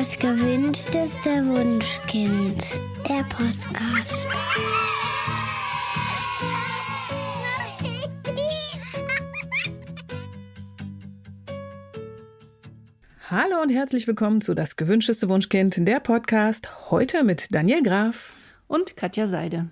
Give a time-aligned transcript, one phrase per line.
[0.00, 2.64] Das gewünschteste Wunschkind.
[3.06, 4.26] Der Podcast.
[13.28, 16.90] Hallo und herzlich willkommen zu Das gewünschteste Wunschkind, der Podcast.
[16.90, 18.32] Heute mit Daniel Graf
[18.68, 19.68] und Katja Seide.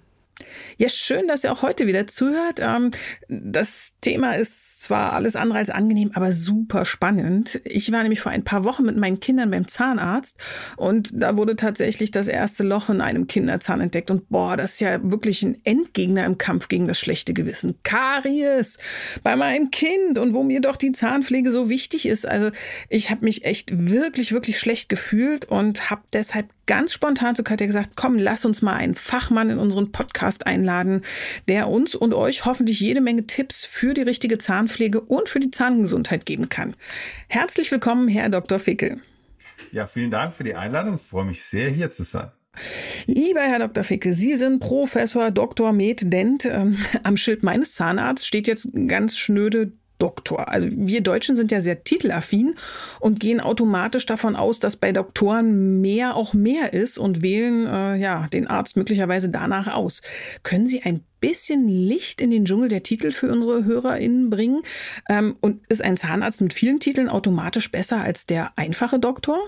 [0.77, 2.61] Ja, schön, dass ihr auch heute wieder zuhört.
[2.61, 2.90] Ähm,
[3.29, 7.61] das Thema ist zwar alles andere als angenehm, aber super spannend.
[7.64, 10.36] Ich war nämlich vor ein paar Wochen mit meinen Kindern beim Zahnarzt
[10.76, 14.11] und da wurde tatsächlich das erste Loch in einem Kinderzahn entdeckt.
[14.11, 17.79] Und boah, das ist ja wirklich ein Endgegner im Kampf gegen das schlechte Gewissen.
[17.82, 18.79] Karies
[19.22, 22.27] bei meinem Kind und wo mir doch die Zahnpflege so wichtig ist.
[22.27, 22.50] Also
[22.88, 27.66] ich habe mich echt wirklich, wirklich schlecht gefühlt und habe deshalb ganz spontan zu Katja
[27.66, 31.02] gesagt, komm, lass uns mal einen Fachmann in unseren Podcast einladen,
[31.46, 35.50] der uns und euch hoffentlich jede Menge Tipps für die richtige Zahnpflege und für die
[35.50, 36.74] Zahngesundheit geben kann.
[37.28, 38.58] Herzlich willkommen, Herr Dr.
[38.58, 39.00] Fickel.
[39.72, 40.94] Ja, vielen Dank für die Einladung.
[40.97, 42.30] Ich freue mich sehr, hier zu sein.
[43.06, 43.84] Lieber Herr Dr.
[43.84, 45.72] Ficke, Sie sind Professor Dr.
[45.72, 46.44] Med Dent.
[46.44, 50.48] Ähm, am Schild meines Zahnarztes steht jetzt ganz schnöde Doktor.
[50.48, 52.54] Also wir Deutschen sind ja sehr titelaffin
[53.00, 57.96] und gehen automatisch davon aus, dass bei Doktoren mehr auch mehr ist und wählen äh,
[57.96, 60.02] ja den Arzt möglicherweise danach aus.
[60.42, 64.62] Können Sie ein bisschen Licht in den Dschungel der Titel für unsere HörerInnen bringen?
[65.08, 69.38] Ähm, und ist ein Zahnarzt mit vielen Titeln automatisch besser als der einfache Doktor?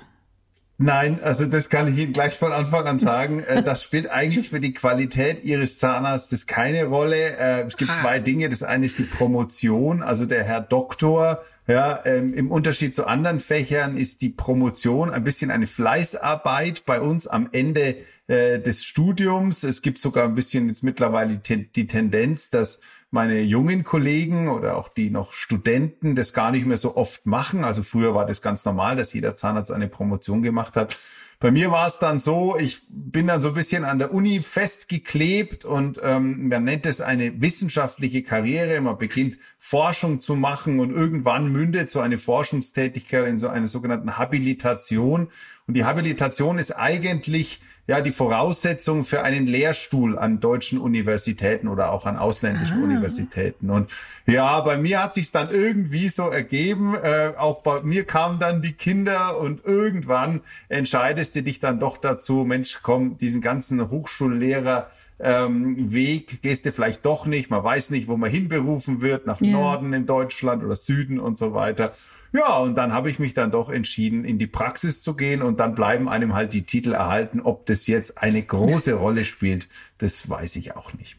[0.82, 3.40] Nein, also das kann ich Ihnen gleich von Anfang an sagen.
[3.40, 7.36] Äh, das spielt eigentlich für die Qualität Ihres Zahnarztes keine Rolle.
[7.36, 8.48] Äh, es gibt zwei Dinge.
[8.48, 11.42] Das eine ist die Promotion, also der Herr Doktor.
[11.66, 17.02] Ja, ähm, im Unterschied zu anderen Fächern ist die Promotion ein bisschen eine Fleißarbeit bei
[17.02, 19.64] uns am Ende äh, des Studiums.
[19.64, 22.80] Es gibt sogar ein bisschen jetzt mittlerweile die Tendenz, dass
[23.11, 27.64] meine jungen Kollegen oder auch die noch Studenten das gar nicht mehr so oft machen.
[27.64, 30.97] Also früher war das ganz normal, dass jeder Zahnarzt eine Promotion gemacht hat.
[31.41, 34.42] Bei mir war es dann so, ich bin dann so ein bisschen an der Uni
[34.42, 38.78] festgeklebt und ähm, man nennt es eine wissenschaftliche Karriere.
[38.82, 44.19] Man beginnt Forschung zu machen und irgendwann mündet so eine Forschungstätigkeit in so eine sogenannten
[44.19, 45.28] Habilitation.
[45.66, 51.91] Und die Habilitation ist eigentlich ja die Voraussetzung für einen Lehrstuhl an deutschen Universitäten oder
[51.91, 52.84] auch an ausländischen ah.
[52.84, 53.70] Universitäten.
[53.70, 53.91] Und
[54.26, 56.94] ja, bei mir hat sich dann irgendwie so ergeben.
[56.94, 61.96] Äh, auch bei mir kamen dann die Kinder und irgendwann entscheidest du dich dann doch
[61.96, 64.91] dazu, Mensch, komm, diesen ganzen Hochschullehrer
[65.22, 67.50] ähm, Weg gehst du vielleicht doch nicht.
[67.50, 69.52] Man weiß nicht, wo man hinberufen wird, nach yeah.
[69.52, 71.92] Norden in Deutschland oder Süden und so weiter.
[72.32, 75.60] Ja, und dann habe ich mich dann doch entschieden, in die Praxis zu gehen und
[75.60, 77.40] dann bleiben einem halt die Titel erhalten.
[77.40, 81.19] Ob das jetzt eine große Rolle spielt, das weiß ich auch nicht.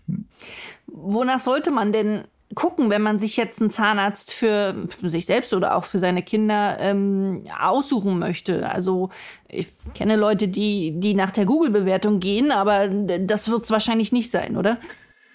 [0.87, 2.23] Wonach sollte man denn
[2.55, 6.77] gucken, wenn man sich jetzt einen Zahnarzt für, sich selbst oder auch für seine Kinder
[6.79, 8.69] ähm, aussuchen möchte.
[8.69, 9.09] Also
[9.47, 14.31] ich kenne Leute, die, die nach der Google-Bewertung gehen, aber das wird es wahrscheinlich nicht
[14.31, 14.77] sein, oder?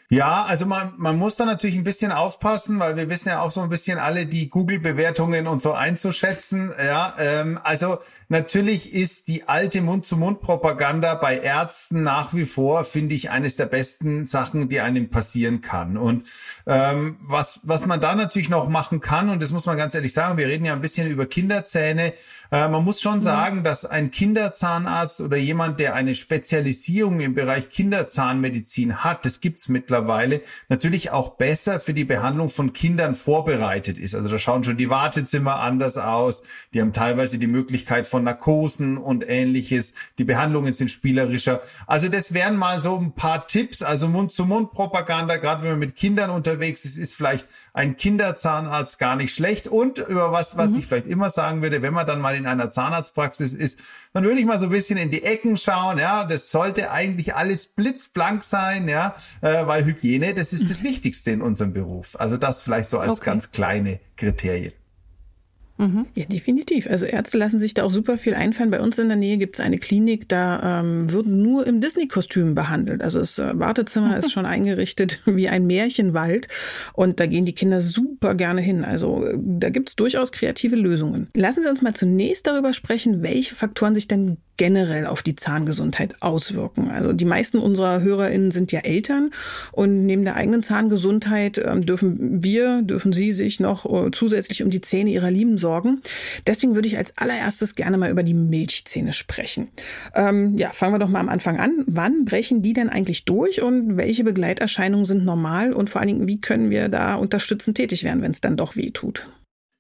[0.08, 3.50] Ja, also man, man muss da natürlich ein bisschen aufpassen, weil wir wissen ja auch
[3.50, 6.72] so ein bisschen alle die Google-Bewertungen und so einzuschätzen.
[6.84, 13.30] Ja, ähm, also natürlich ist die alte Mund-zu-Mund-Propaganda bei Ärzten nach wie vor, finde ich,
[13.30, 15.96] eines der besten Sachen, die einem passieren kann.
[15.96, 16.28] Und
[16.66, 20.12] ähm, was, was man da natürlich noch machen kann, und das muss man ganz ehrlich
[20.12, 22.12] sagen, wir reden ja ein bisschen über Kinderzähne,
[22.50, 27.68] äh, man muss schon sagen, dass ein Kinderzahnarzt oder jemand, der eine Spezialisierung im Bereich
[27.68, 34.14] Kinderzahnmedizin hat, das gibt's mittlerweile, natürlich auch besser für die Behandlung von Kindern vorbereitet ist.
[34.14, 36.42] Also da schauen schon die Wartezimmer anders aus.
[36.72, 39.94] Die haben teilweise die Möglichkeit von Narkosen und ähnliches.
[40.18, 41.60] Die Behandlungen sind spielerischer.
[41.86, 43.82] Also das wären mal so ein paar Tipps.
[43.82, 49.34] Also Mund-zu-Mund-Propaganda, gerade wenn man mit Kindern unterwegs ist, ist vielleicht ein Kinderzahnarzt gar nicht
[49.34, 49.66] schlecht.
[49.66, 50.78] Und über was, was mhm.
[50.78, 53.80] ich vielleicht immer sagen würde, wenn man dann mal in einer Zahnarztpraxis ist,
[54.12, 55.98] dann würde ich mal so ein bisschen in die Ecken schauen.
[55.98, 60.86] Ja, das sollte eigentlich alles blitzblank sein, ja, äh, weil Hygiene, das ist das mhm.
[60.86, 62.16] Wichtigste in unserem Beruf.
[62.18, 63.24] Also das vielleicht so als okay.
[63.24, 64.72] ganz kleine Kriterien.
[65.78, 66.06] Mhm.
[66.14, 66.88] Ja, definitiv.
[66.88, 68.70] Also Ärzte lassen sich da auch super viel einfallen.
[68.70, 72.54] Bei uns in der Nähe gibt es eine Klinik, da ähm, wird nur im Disney-Kostüm
[72.54, 73.02] behandelt.
[73.02, 76.48] Also das äh, Wartezimmer ist schon eingerichtet wie ein Märchenwald
[76.94, 78.84] und da gehen die Kinder super gerne hin.
[78.84, 81.28] Also äh, da gibt es durchaus kreative Lösungen.
[81.34, 86.16] Lassen Sie uns mal zunächst darüber sprechen, welche Faktoren sich denn generell auf die Zahngesundheit
[86.20, 86.90] auswirken.
[86.90, 89.30] Also die meisten unserer HörerInnen sind ja Eltern
[89.72, 94.70] und neben der eigenen Zahngesundheit ähm, dürfen wir, dürfen Sie sich noch äh, zusätzlich um
[94.70, 95.65] die Zähne ihrer Lieben sorgen.
[96.46, 99.68] Deswegen würde ich als allererstes gerne mal über die Milchzähne sprechen.
[100.14, 101.84] Ähm, ja, fangen wir doch mal am Anfang an.
[101.86, 106.28] Wann brechen die denn eigentlich durch und welche Begleiterscheinungen sind normal und vor allen Dingen,
[106.28, 109.26] wie können wir da unterstützend tätig werden, wenn es dann doch weh tut?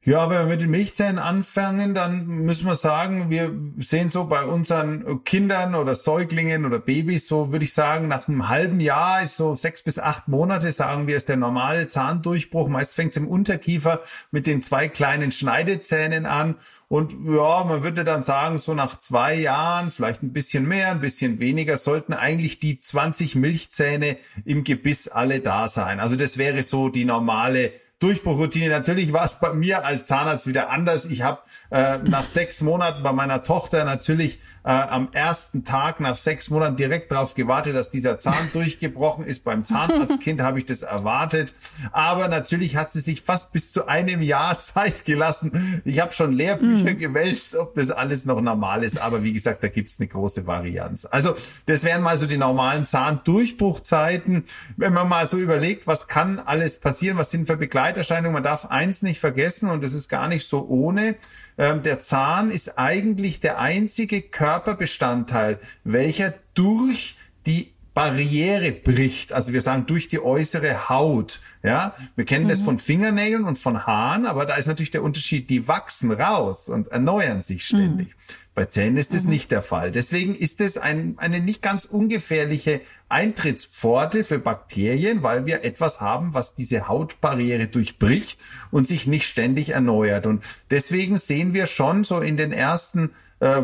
[0.06, 4.44] Ja, wenn wir mit den Milchzähnen anfangen, dann müssen wir sagen, wir sehen so bei
[4.44, 9.34] unseren Kindern oder Säuglingen oder Babys, so würde ich sagen, nach einem halben Jahr ist
[9.34, 12.68] so sechs bis acht Monate, sagen wir, ist der normale Zahndurchbruch.
[12.68, 14.00] Meist fängt es im Unterkiefer
[14.30, 16.54] mit den zwei kleinen Schneidezähnen an.
[16.86, 21.00] Und ja, man würde dann sagen, so nach zwei Jahren, vielleicht ein bisschen mehr, ein
[21.00, 25.98] bisschen weniger, sollten eigentlich die 20 Milchzähne im Gebiss alle da sein.
[25.98, 28.68] Also das wäre so die normale Durchbruchroutine.
[28.68, 31.06] Natürlich war es bei mir als Zahnarzt wieder anders.
[31.06, 31.40] Ich habe
[31.70, 36.76] äh, nach sechs Monaten bei meiner Tochter natürlich äh, am ersten Tag nach sechs Monaten
[36.76, 39.44] direkt darauf gewartet, dass dieser Zahn durchgebrochen ist.
[39.44, 41.54] Beim Zahnarztkind habe ich das erwartet.
[41.92, 45.80] Aber natürlich hat sie sich fast bis zu einem Jahr Zeit gelassen.
[45.86, 46.98] Ich habe schon Lehrbücher mhm.
[46.98, 49.00] gewälzt, ob das alles noch normal ist.
[49.00, 51.06] Aber wie gesagt, da gibt es eine große Varianz.
[51.10, 51.34] Also
[51.64, 54.44] das wären mal so die normalen Zahndurchbruchzeiten.
[54.76, 58.32] Wenn man mal so überlegt, was kann alles passieren, was sind für Begleitungen, Begleiterscheinung.
[58.32, 61.14] Man darf eins nicht vergessen und das ist gar nicht so ohne.
[61.56, 67.16] Ähm, der Zahn ist eigentlich der einzige Körperbestandteil, welcher durch
[67.46, 69.32] die Barriere bricht.
[69.32, 71.40] Also wir sagen durch die äußere Haut.
[71.62, 72.50] Ja, wir kennen mhm.
[72.50, 76.68] das von Fingernägeln und von Haaren, aber da ist natürlich der Unterschied, die wachsen raus
[76.68, 78.08] und erneuern sich ständig.
[78.08, 78.12] Mhm.
[78.54, 79.30] Bei Zähnen ist das mhm.
[79.30, 79.92] nicht der Fall.
[79.92, 86.34] Deswegen ist es ein, eine nicht ganz ungefährliche Eintrittspforte für Bakterien, weil wir etwas haben,
[86.34, 88.38] was diese Hautbarriere durchbricht
[88.70, 90.26] und sich nicht ständig erneuert.
[90.26, 93.12] Und deswegen sehen wir schon so in den ersten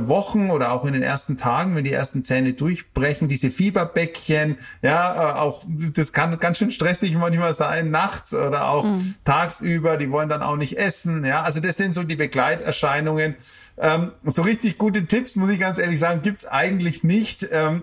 [0.09, 5.15] Wochen oder auch in den ersten Tagen, wenn die ersten Zähne durchbrechen, diese Fieberbäckchen, ja,
[5.15, 5.65] äh, auch
[5.95, 9.15] das kann ganz schön stressig manchmal sein, nachts oder auch mhm.
[9.25, 13.37] tagsüber, die wollen dann auch nicht essen, ja, also das sind so die Begleiterscheinungen.
[13.79, 17.49] Ähm, so richtig gute Tipps, muss ich ganz ehrlich sagen, gibt's eigentlich nicht.
[17.51, 17.83] Ähm,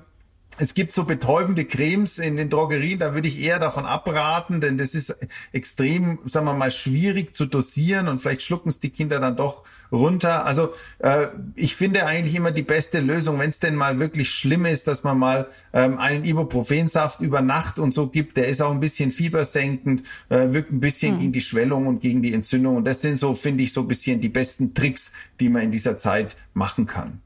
[0.59, 4.77] es gibt so betäubende Cremes in den Drogerien, da würde ich eher davon abraten, denn
[4.77, 5.15] das ist
[5.53, 9.63] extrem, sagen wir mal, schwierig zu dosieren und vielleicht schlucken es die Kinder dann doch
[9.91, 10.45] runter.
[10.45, 14.65] Also äh, ich finde eigentlich immer die beste Lösung, wenn es denn mal wirklich schlimm
[14.65, 18.38] ist, dass man mal ähm, einen Ibuprofensaft über Nacht und so gibt.
[18.38, 21.19] Der ist auch ein bisschen fiebersenkend, äh, wirkt ein bisschen hm.
[21.19, 22.75] gegen die Schwellung und gegen die Entzündung.
[22.75, 25.71] Und das sind so, finde ich, so ein bisschen die besten Tricks, die man in
[25.71, 27.21] dieser Zeit machen kann.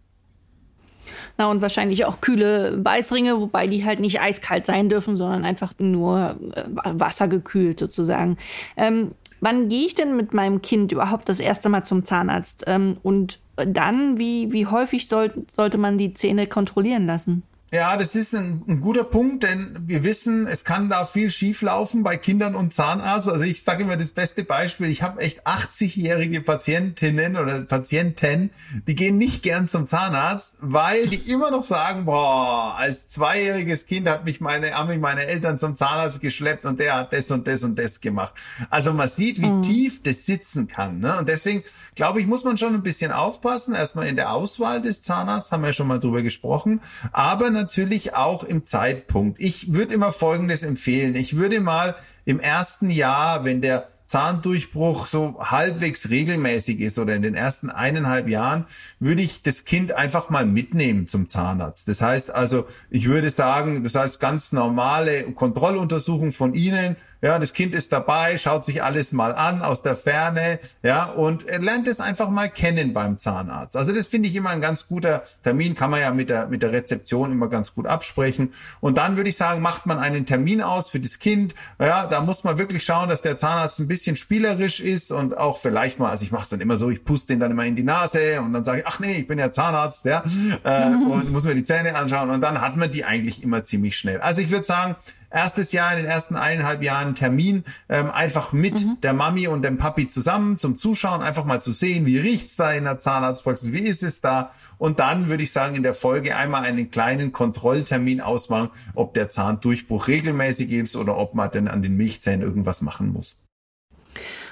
[1.37, 5.73] Na, und wahrscheinlich auch kühle Beißringe, wobei die halt nicht eiskalt sein dürfen, sondern einfach
[5.79, 8.37] nur äh, wassergekühlt sozusagen.
[8.77, 12.65] Ähm, wann gehe ich denn mit meinem Kind überhaupt das erste Mal zum Zahnarzt?
[12.67, 17.43] Ähm, und dann, wie, wie häufig soll, sollte man die Zähne kontrollieren lassen?
[17.73, 22.03] Ja, das ist ein, ein, guter Punkt, denn wir wissen, es kann da viel schieflaufen
[22.03, 23.27] bei Kindern und Zahnarzt.
[23.27, 28.51] Also ich sage immer das beste Beispiel, ich habe echt 80-jährige Patientinnen oder Patienten,
[28.85, 34.07] die gehen nicht gern zum Zahnarzt, weil die immer noch sagen, boah, als zweijähriges Kind
[34.07, 37.47] hat mich meine, haben mich meine Eltern zum Zahnarzt geschleppt und der hat das und
[37.47, 38.35] das und das gemacht.
[38.69, 39.63] Also man sieht, wie mhm.
[39.63, 40.99] tief das sitzen kann.
[40.99, 41.17] Ne?
[41.17, 41.63] Und deswegen,
[41.95, 43.73] glaube ich, muss man schon ein bisschen aufpassen.
[43.73, 46.79] Erstmal in der Auswahl des Zahnarztes, haben wir ja schon mal drüber gesprochen.
[47.11, 49.39] Aber natürlich auch im Zeitpunkt.
[49.39, 51.15] Ich würde immer Folgendes empfehlen.
[51.15, 51.95] Ich würde mal
[52.25, 58.27] im ersten Jahr, wenn der Zahndurchbruch so halbwegs regelmäßig ist oder in den ersten eineinhalb
[58.27, 58.65] Jahren,
[58.99, 61.87] würde ich das Kind einfach mal mitnehmen zum Zahnarzt.
[61.87, 67.53] Das heißt also, ich würde sagen, das heißt ganz normale Kontrolluntersuchung von Ihnen, ja, das
[67.53, 71.87] Kind ist dabei, schaut sich alles mal an aus der Ferne, ja, und er lernt
[71.87, 73.77] es einfach mal kennen beim Zahnarzt.
[73.77, 76.61] Also das finde ich immer ein ganz guter Termin, kann man ja mit der, mit
[76.61, 78.51] der Rezeption immer ganz gut absprechen.
[78.81, 81.55] Und dann würde ich sagen, macht man einen Termin aus für das Kind.
[81.79, 85.57] Ja, da muss man wirklich schauen, dass der Zahnarzt ein bisschen spielerisch ist und auch
[85.57, 87.75] vielleicht mal, also ich mache es dann immer so, ich puste den dann immer in
[87.75, 90.23] die Nase und dann sage ich, ach nee, ich bin ja Zahnarzt, ja,
[90.63, 93.97] äh, und muss mir die Zähne anschauen und dann hat man die eigentlich immer ziemlich
[93.97, 94.19] schnell.
[94.21, 94.95] Also ich würde sagen,
[95.33, 98.97] erstes Jahr, in den ersten eineinhalb Jahren Termin, ähm, einfach mit mhm.
[99.01, 102.71] der Mami und dem Papi zusammen zum Zuschauen, einfach mal zu sehen, wie riecht's da
[102.71, 104.51] in der Zahnarztpraxis, wie ist es da?
[104.77, 109.29] Und dann würde ich sagen, in der Folge einmal einen kleinen Kontrolltermin ausmachen, ob der
[109.29, 113.37] Zahndurchbruch regelmäßig ist oder ob man denn an den Milchzähnen irgendwas machen muss.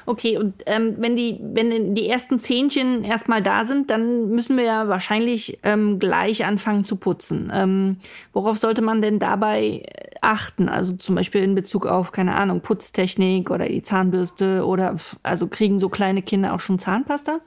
[0.06, 4.64] Okay, und ähm, wenn die, wenn die ersten Zähnchen erstmal da sind, dann müssen wir
[4.64, 7.52] ja wahrscheinlich ähm, gleich anfangen zu putzen.
[7.54, 7.98] Ähm,
[8.34, 9.84] worauf sollte man denn dabei
[10.22, 10.70] achten?
[10.70, 15.80] Also zum Beispiel in Bezug auf, keine Ahnung, Putztechnik oder die Zahnbürste oder also kriegen
[15.80, 17.40] so kleine Kinder auch schon Zahnpasta?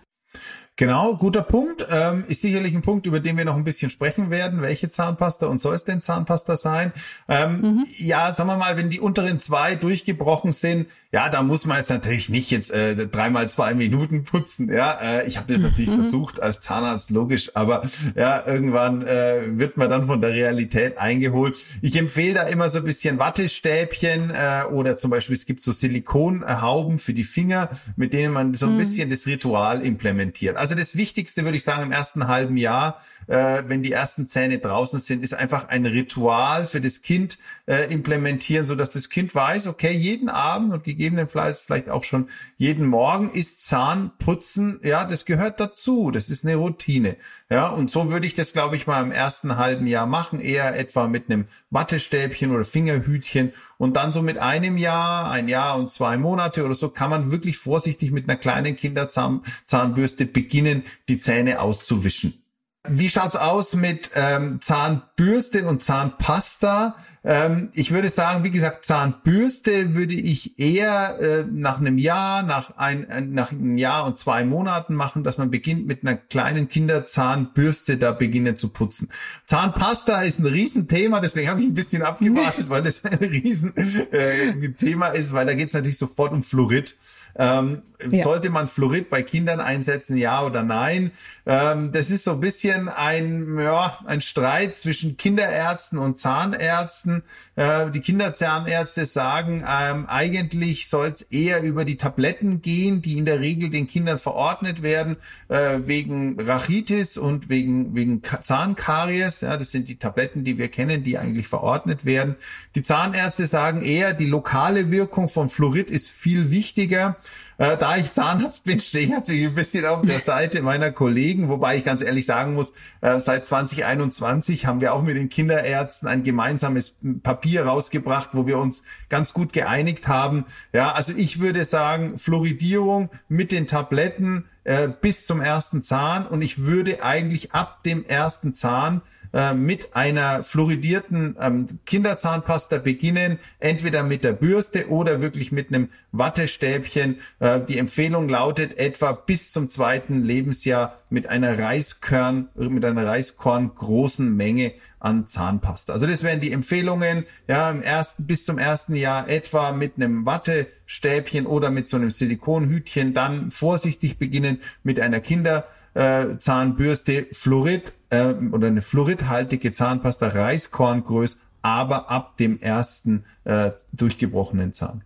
[0.77, 1.87] Genau, guter Punkt.
[1.89, 4.61] Ähm, ist sicherlich ein Punkt, über den wir noch ein bisschen sprechen werden.
[4.61, 6.93] Welche Zahnpasta und soll es denn Zahnpasta sein?
[7.29, 7.87] Ähm, mhm.
[7.99, 11.91] Ja, sagen wir mal, wenn die unteren zwei durchgebrochen sind, ja, da muss man jetzt
[11.91, 14.69] natürlich nicht jetzt äh, dreimal zwei Minuten putzen.
[14.69, 16.03] Ja, äh, ich habe das natürlich mhm.
[16.03, 17.83] versucht als Zahnarzt, logisch, aber
[18.17, 21.65] ja, irgendwann äh, wird man dann von der Realität eingeholt.
[21.83, 25.71] Ich empfehle da immer so ein bisschen Wattestäbchen äh, oder zum Beispiel es gibt so
[25.71, 28.79] Silikonhauben für die Finger, mit denen man so ein mhm.
[28.79, 30.57] bisschen das Ritual implementiert.
[30.65, 34.59] Also das Wichtigste würde ich sagen im ersten halben Jahr, äh, wenn die ersten Zähne
[34.59, 39.35] draußen sind, ist einfach ein Ritual für das Kind äh, implementieren, so dass das Kind
[39.35, 45.25] weiß, okay, jeden Abend und gegebenenfalls vielleicht auch schon jeden Morgen ist Zahnputzen, ja, das
[45.25, 47.17] gehört dazu, das ist eine Routine.
[47.51, 50.79] Ja, und so würde ich das, glaube ich, mal im ersten halben Jahr machen, eher
[50.79, 55.93] etwa mit einem Wattestäbchen oder Fingerhütchen und dann so mit einem Jahr, ein Jahr und
[55.93, 61.61] zwei Monate oder so kann man wirklich vorsichtig mit einer kleinen Kinderzahnbürste beginnen, die Zähne
[61.61, 62.44] auszuwischen.
[62.87, 66.95] Wie schaut's aus mit ähm, Zahnbürste und Zahnpasta?
[67.25, 72.77] Ähm, ich würde sagen, wie gesagt, Zahnbürste würde ich eher äh, nach einem Jahr, nach
[72.77, 76.69] ein, äh, nach einem Jahr und zwei Monaten machen, dass man beginnt mit einer kleinen
[76.69, 79.09] Kinderzahnbürste da beginnen zu putzen.
[79.47, 85.19] Zahnpasta ist ein Riesenthema, deswegen habe ich ein bisschen abgewartet, weil das ein Riesenthema äh,
[85.19, 86.95] ist, weil da geht es natürlich sofort um Fluorid.
[87.37, 88.23] Ähm, ja.
[88.23, 91.13] Sollte man Fluorid bei Kindern einsetzen, ja oder nein?
[91.47, 97.23] Ähm, das ist so ein bisschen ein, ja, ein Streit zwischen Kinderärzten und Zahnärzten.
[97.57, 103.25] Äh, die Kinderzahnärzte sagen, ähm, eigentlich soll es eher über die Tabletten gehen, die in
[103.25, 105.17] der Regel den Kindern verordnet werden,
[105.49, 109.43] äh, wegen Rachitis und wegen, wegen Zahnkaries.
[109.43, 112.35] Ja, das sind die Tabletten, die wir kennen, die eigentlich verordnet werden.
[112.75, 117.17] Die Zahnärzte sagen eher, die lokale Wirkung von Fluorid ist viel wichtiger.
[117.59, 121.49] Äh, da ich Zahnarzt bin, stehe ich natürlich ein bisschen auf der Seite meiner Kollegen,
[121.49, 126.09] wobei ich ganz ehrlich sagen muss, äh, seit 2021 haben wir auch mit den Kinderärzten
[126.09, 130.47] ein gemeinsames Papier rausgebracht, wo wir uns ganz gut geeinigt haben.
[130.73, 136.43] Ja, also ich würde sagen, Fluoridierung mit den Tabletten äh, bis zum ersten Zahn und
[136.43, 139.03] ich würde eigentlich ab dem ersten Zahn
[139.35, 145.89] äh, mit einer fluoridierten ähm, Kinderzahnpasta beginnen, entweder mit der Bürste oder wirklich mit einem
[146.13, 147.17] Wattestäbchen.
[147.41, 153.75] Äh, die Empfehlung lautet etwa bis zum zweiten Lebensjahr mit einer Reiskörn, mit einer Reiskorn
[153.75, 155.93] großen Menge an Zahnpasta.
[155.93, 160.27] Also das wären die Empfehlungen, ja, im ersten, bis zum ersten Jahr etwa mit einem
[160.27, 168.69] Wattestäbchen oder mit so einem Silikonhütchen, dann vorsichtig beginnen mit einer Kinderzahnbürste, Fluorid äh, oder
[168.69, 175.03] eine fluoridhaltige Zahnpasta, Reiskorngröß, aber ab dem ersten äh, durchgebrochenen Zahn.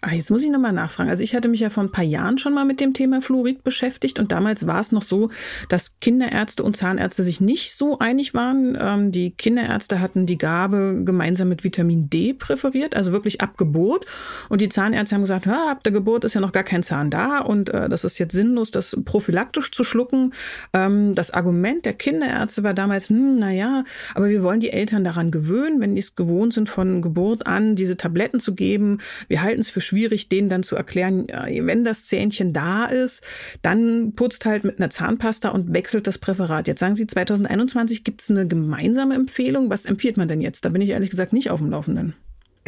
[0.00, 1.10] Ah, jetzt muss ich nochmal nachfragen.
[1.10, 3.64] Also ich hatte mich ja vor ein paar Jahren schon mal mit dem Thema Fluorid
[3.64, 5.30] beschäftigt und damals war es noch so,
[5.68, 8.78] dass Kinderärzte und Zahnärzte sich nicht so einig waren.
[8.80, 14.06] Ähm, die Kinderärzte hatten die Gabe gemeinsam mit Vitamin D präferiert, also wirklich ab Geburt.
[14.48, 17.40] Und die Zahnärzte haben gesagt, ab der Geburt ist ja noch gar kein Zahn da
[17.40, 20.32] und äh, das ist jetzt sinnlos, das prophylaktisch zu schlucken.
[20.74, 23.82] Ähm, das Argument der Kinderärzte war damals, hm, naja,
[24.14, 27.74] aber wir wollen die Eltern daran gewöhnen, wenn die es gewohnt sind, von Geburt an
[27.74, 28.98] diese Tabletten zu geben.
[29.26, 33.22] Wir halten es für schwierig, denen dann zu erklären, wenn das Zähnchen da ist,
[33.62, 36.68] dann putzt halt mit einer Zahnpasta und wechselt das Präparat.
[36.68, 39.70] Jetzt sagen Sie, 2021 gibt es eine gemeinsame Empfehlung.
[39.70, 40.64] Was empfiehlt man denn jetzt?
[40.64, 42.14] Da bin ich ehrlich gesagt nicht auf dem Laufenden.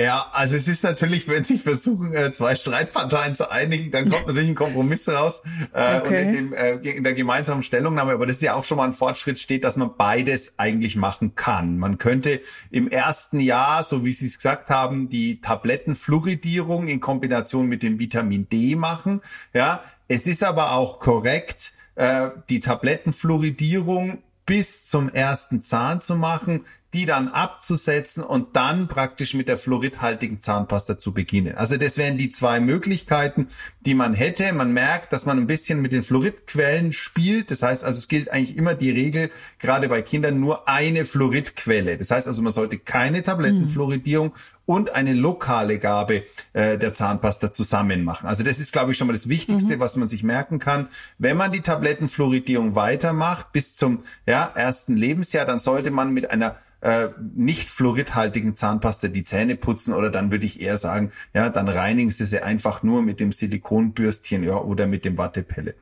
[0.01, 4.27] Ja, also es ist natürlich, wenn sich versuchen, äh, zwei Streitparteien zu einigen, dann kommt
[4.27, 5.43] natürlich ein Kompromiss raus
[5.75, 6.07] äh, okay.
[6.07, 8.13] und in, dem, äh, in der gemeinsamen Stellungnahme.
[8.13, 11.35] Aber das ist ja auch schon mal ein Fortschritt, steht, dass man beides eigentlich machen
[11.35, 11.77] kann.
[11.77, 12.41] Man könnte
[12.71, 17.99] im ersten Jahr, so wie Sie es gesagt haben, die Tablettenfluoridierung in Kombination mit dem
[17.99, 19.21] Vitamin D machen.
[19.53, 26.65] Ja, es ist aber auch korrekt, äh, die Tablettenfluoridierung bis zum ersten Zahn zu machen,
[26.93, 31.55] die dann abzusetzen und dann praktisch mit der fluoridhaltigen Zahnpasta zu beginnen.
[31.55, 33.49] Also das wären die zwei Möglichkeiten,
[33.81, 34.53] die man hätte.
[34.53, 37.51] Man merkt, dass man ein bisschen mit den Fluoridquellen spielt.
[37.51, 41.97] Das heißt also, es gilt eigentlich immer die Regel, gerade bei Kindern nur eine Fluoridquelle.
[41.97, 44.35] Das heißt also, man sollte keine Tablettenfluoridierung
[44.71, 46.23] und eine lokale Gabe
[46.53, 48.29] äh, der Zahnpasta zusammen machen.
[48.29, 49.81] Also das ist, glaube ich, schon mal das Wichtigste, mhm.
[49.81, 50.87] was man sich merken kann.
[51.19, 56.55] Wenn man die Tablettenfluoridierung weitermacht bis zum ja, ersten Lebensjahr, dann sollte man mit einer
[56.83, 61.69] äh, nicht fluoridhaltigen Zahnpasta die Zähne putzen oder dann würde ich eher sagen, ja, dann
[61.69, 65.75] reinigen Sie sie einfach nur mit dem Silikonbürstchen ja, oder mit dem Wattepelle.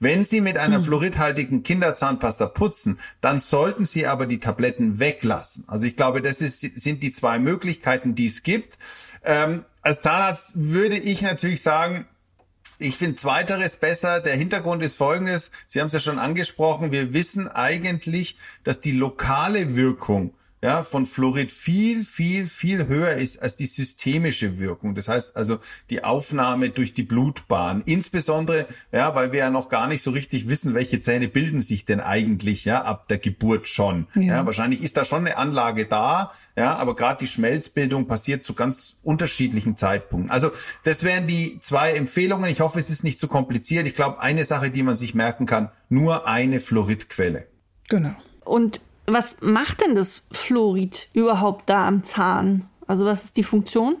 [0.00, 0.82] Wenn Sie mit einer hm.
[0.82, 5.64] fluoridhaltigen Kinderzahnpasta putzen, dann sollten Sie aber die Tabletten weglassen.
[5.68, 8.78] Also ich glaube, das ist, sind die zwei Möglichkeiten, die es gibt.
[9.24, 12.06] Ähm, als Zahnarzt würde ich natürlich sagen,
[12.78, 14.20] ich finde zweiteres besser.
[14.20, 15.50] Der Hintergrund ist folgendes.
[15.66, 16.92] Sie haben es ja schon angesprochen.
[16.92, 23.40] Wir wissen eigentlich, dass die lokale Wirkung ja, von Fluorid viel, viel, viel höher ist
[23.40, 24.94] als die systemische Wirkung.
[24.94, 27.82] Das heißt also die Aufnahme durch die Blutbahn.
[27.86, 31.86] Insbesondere, ja, weil wir ja noch gar nicht so richtig wissen, welche Zähne bilden sich
[31.86, 34.06] denn eigentlich, ja, ab der Geburt schon.
[34.14, 38.44] Ja, ja wahrscheinlich ist da schon eine Anlage da, ja, aber gerade die Schmelzbildung passiert
[38.44, 40.30] zu ganz unterschiedlichen Zeitpunkten.
[40.30, 40.50] Also
[40.84, 42.50] das wären die zwei Empfehlungen.
[42.50, 43.86] Ich hoffe, es ist nicht zu kompliziert.
[43.86, 47.46] Ich glaube, eine Sache, die man sich merken kann, nur eine Fluoridquelle.
[47.88, 48.14] Genau.
[48.44, 48.80] Und
[49.12, 52.68] was macht denn das Fluorid überhaupt da am Zahn?
[52.86, 53.96] Also was ist die Funktion?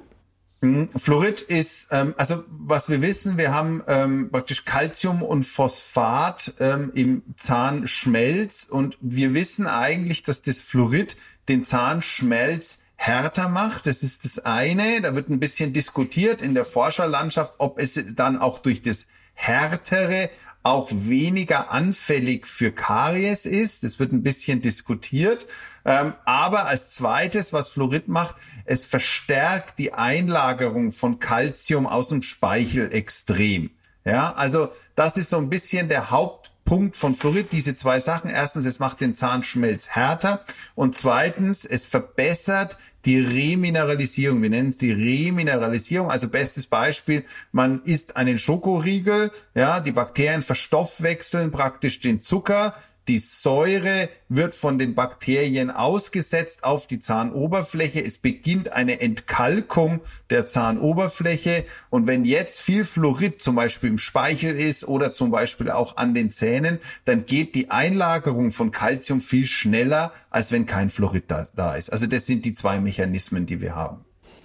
[0.60, 0.90] Mhm.
[0.94, 6.90] Fluorid ist, ähm, also was wir wissen, wir haben ähm, praktisch Calcium und Phosphat ähm,
[6.94, 11.16] im Zahnschmelz und wir wissen eigentlich, dass das Fluorid
[11.48, 13.86] den Zahnschmelz härter macht.
[13.86, 15.00] Das ist das eine.
[15.00, 20.28] Da wird ein bisschen diskutiert in der Forscherlandschaft, ob es dann auch durch das härtere
[20.62, 23.82] auch weniger anfällig für Karies ist.
[23.82, 25.46] Das wird ein bisschen diskutiert.
[25.84, 28.36] Ähm, aber als zweites, was Fluorid macht,
[28.66, 33.70] es verstärkt die Einlagerung von Calcium aus dem Speichel extrem.
[34.04, 38.30] Ja, also das ist so ein bisschen der Hauptpunkt von Fluorid, diese zwei Sachen.
[38.30, 44.42] Erstens, es macht den Zahnschmelz härter und zweitens, es verbessert die Remineralisierung.
[44.42, 46.10] Wir nennen es die Remineralisierung.
[46.10, 52.74] Also bestes Beispiel, man isst einen Schokoriegel, ja, die Bakterien verstoffwechseln praktisch den Zucker,
[53.08, 58.04] die Säure wird von den Bakterien ausgesetzt auf die Zahnoberfläche.
[58.04, 61.64] Es beginnt eine Entkalkung der Zahnoberfläche.
[61.88, 66.14] Und wenn jetzt viel Fluorid zum Beispiel im Speichel ist oder zum Beispiel auch an
[66.14, 71.46] den Zähnen, dann geht die Einlagerung von Calcium viel schneller, als wenn kein Fluorid da,
[71.56, 71.92] da ist.
[71.92, 74.04] Also das sind die zwei Mechanismen, die wir haben.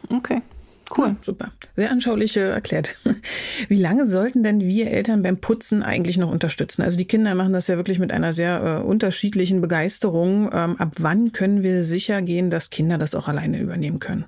[0.10, 0.42] Okay.
[0.96, 1.08] Cool.
[1.08, 1.52] Ja, super.
[1.76, 2.96] Sehr anschaulich äh, erklärt.
[3.68, 6.82] Wie lange sollten denn wir Eltern beim Putzen eigentlich noch unterstützen?
[6.82, 10.50] Also die Kinder machen das ja wirklich mit einer sehr äh, unterschiedlichen Begeisterung.
[10.54, 14.26] Ähm, ab wann können wir sicher gehen, dass Kinder das auch alleine übernehmen können?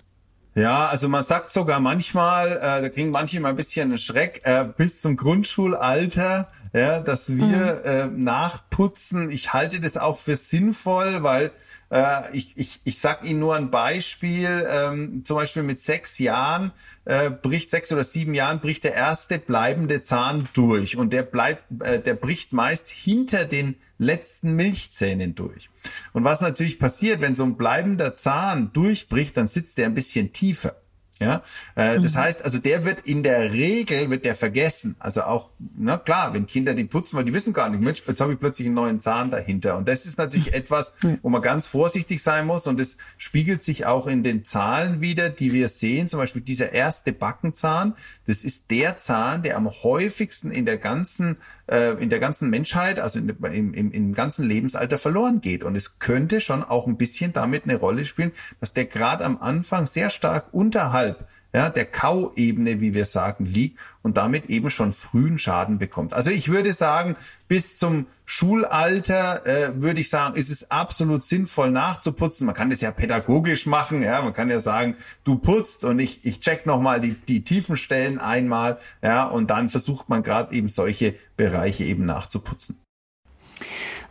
[0.57, 4.41] Ja, also man sagt sogar manchmal, äh, da kriegen manche mal ein bisschen einen Schreck,
[4.43, 7.81] äh, bis zum Grundschulalter, ja, dass wir mhm.
[7.83, 9.29] äh, nachputzen.
[9.29, 11.51] Ich halte das auch für sinnvoll, weil
[11.89, 14.67] äh, ich, ich, ich sag Ihnen nur ein Beispiel.
[14.69, 16.71] Ähm, zum Beispiel mit sechs Jahren
[17.05, 21.63] äh, bricht sechs oder sieben Jahren bricht der erste bleibende Zahn durch und der bleibt,
[21.81, 25.69] äh, der bricht meist hinter den letzten Milchzähnen durch.
[26.13, 30.33] Und was natürlich passiert, wenn so ein bleibender Zahn durchbricht, dann sitzt der ein bisschen
[30.33, 30.75] tiefer.
[31.19, 31.41] Ja,
[31.75, 32.03] äh, mhm.
[32.03, 34.95] das heißt, also der wird in der Regel wird der vergessen.
[34.99, 38.21] Also auch, na klar, wenn Kinder die putzen, weil die wissen gar nicht, Mensch, jetzt
[38.21, 39.77] habe ich plötzlich einen neuen Zahn dahinter.
[39.77, 42.67] Und das ist natürlich etwas, wo man ganz vorsichtig sein muss.
[42.67, 46.07] Und es spiegelt sich auch in den Zahlen wieder, die wir sehen.
[46.07, 47.95] Zum Beispiel dieser erste Backenzahn.
[48.27, 52.99] Das ist der Zahn, der am häufigsten in der ganzen äh, in der ganzen Menschheit,
[52.99, 55.63] also in, im, im, im ganzen Lebensalter verloren geht.
[55.63, 59.37] Und es könnte schon auch ein bisschen damit eine Rolle spielen, dass der gerade am
[59.37, 61.27] Anfang sehr stark unterhalb
[61.57, 66.13] ja, der Kauebene, wie wir sagen, liegt und damit eben schon frühen Schaden bekommt.
[66.13, 67.15] Also ich würde sagen,
[67.47, 72.45] bis zum Schulalter äh, würde ich sagen, ist es absolut sinnvoll nachzuputzen.
[72.45, 76.23] Man kann das ja pädagogisch machen, ja, man kann ja sagen, du putzt und ich,
[76.23, 80.67] ich check nochmal die, die tiefen Stellen einmal, ja, und dann versucht man gerade eben
[80.67, 82.77] solche Bereiche eben nachzuputzen.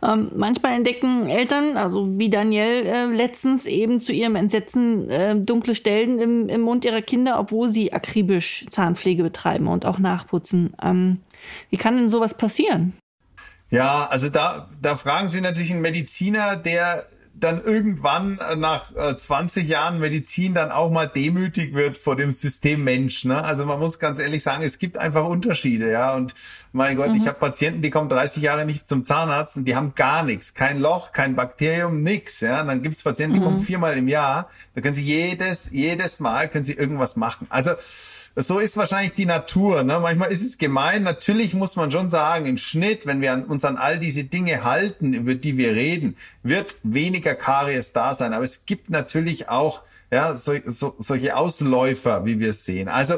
[0.03, 5.75] Ähm, manchmal entdecken Eltern, also wie Daniel äh, letztens, eben zu ihrem Entsetzen äh, dunkle
[5.75, 10.75] Stellen im, im Mund ihrer Kinder, obwohl sie akribisch Zahnpflege betreiben und auch nachputzen.
[10.81, 11.21] Ähm,
[11.69, 12.93] wie kann denn sowas passieren?
[13.69, 17.05] Ja, also da, da fragen Sie natürlich einen Mediziner, der
[17.39, 22.83] dann irgendwann nach 20 äh, Jahren Medizin dann auch mal demütig wird vor dem System
[22.83, 23.25] Mensch.
[23.25, 23.43] Ne?
[23.43, 26.15] Also man muss ganz ehrlich sagen, es gibt einfach Unterschiede, ja.
[26.15, 26.33] Und
[26.71, 27.15] mein Gott, mhm.
[27.15, 30.53] ich habe Patienten, die kommen 30 Jahre nicht zum Zahnarzt und die haben gar nichts,
[30.53, 32.39] kein Loch, kein Bakterium, nix.
[32.41, 33.45] Ja, und dann gibt's Patienten, die mhm.
[33.45, 34.49] kommen viermal im Jahr.
[34.73, 37.47] Da können sie jedes jedes Mal können sie irgendwas machen.
[37.49, 37.71] Also
[38.39, 39.83] so ist wahrscheinlich die Natur.
[39.83, 39.99] Ne?
[39.99, 41.01] Manchmal ist es gemein.
[41.01, 45.13] Natürlich muss man schon sagen, im Schnitt, wenn wir uns an all diese Dinge halten,
[45.13, 48.33] über die wir reden, wird weniger Karies da sein.
[48.33, 52.89] Aber es gibt natürlich auch ja, so, so, solche Ausläufer, wie wir sehen.
[52.89, 53.15] Also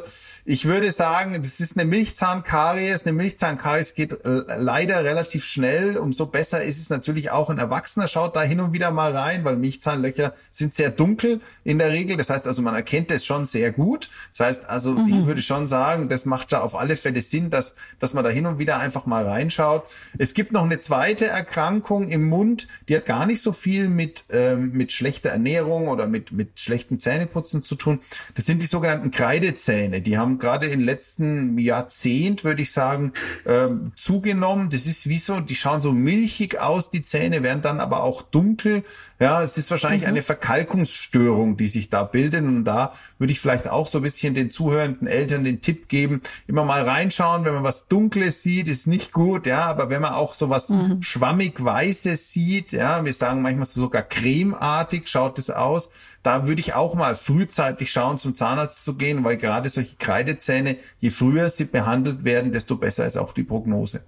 [0.52, 3.04] ich würde sagen, das ist eine Milchzahnkaries.
[3.04, 5.96] Eine Milchzahnkaries geht äh, leider relativ schnell.
[5.96, 9.46] Umso besser ist es natürlich auch ein Erwachsener schaut da hin und wieder mal rein,
[9.46, 12.18] weil Milchzahnlöcher sind sehr dunkel in der Regel.
[12.18, 14.10] Das heißt also, man erkennt es schon sehr gut.
[14.36, 15.08] Das heißt also, mhm.
[15.08, 18.32] ich würde schon sagen, das macht da auf alle Fälle Sinn, dass, dass man da
[18.32, 19.84] hin und wieder einfach mal reinschaut.
[20.18, 24.24] Es gibt noch eine zweite Erkrankung im Mund, die hat gar nicht so viel mit,
[24.32, 28.00] ähm, mit schlechter Ernährung oder mit, mit schlechtem Zähneputzen zu tun.
[28.34, 30.02] Das sind die sogenannten Kreidezähne.
[30.02, 33.14] Die haben gerade im letzten Jahrzehnt, würde ich sagen,
[33.46, 34.70] ähm, zugenommen.
[34.70, 38.22] Das ist wie so, die schauen so milchig aus, die Zähne, werden dann aber auch
[38.22, 38.84] dunkel.
[39.20, 40.08] Ja, es ist wahrscheinlich mhm.
[40.08, 42.44] eine Verkalkungsstörung, die sich da bildet.
[42.44, 46.22] Und da würde ich vielleicht auch so ein bisschen den zuhörenden Eltern den Tipp geben,
[46.48, 50.14] immer mal reinschauen, wenn man was Dunkles sieht, ist nicht gut, ja, aber wenn man
[50.14, 51.02] auch so was mhm.
[51.02, 55.90] schwammig-weißes sieht, ja, wir sagen manchmal sogar cremeartig schaut es aus,
[56.24, 60.78] da würde ich auch mal frühzeitig schauen, zum Zahnarzt zu gehen, weil gerade solche Kreidezähne,
[61.00, 64.02] je früher sie behandelt werden, desto besser ist auch die Prognose.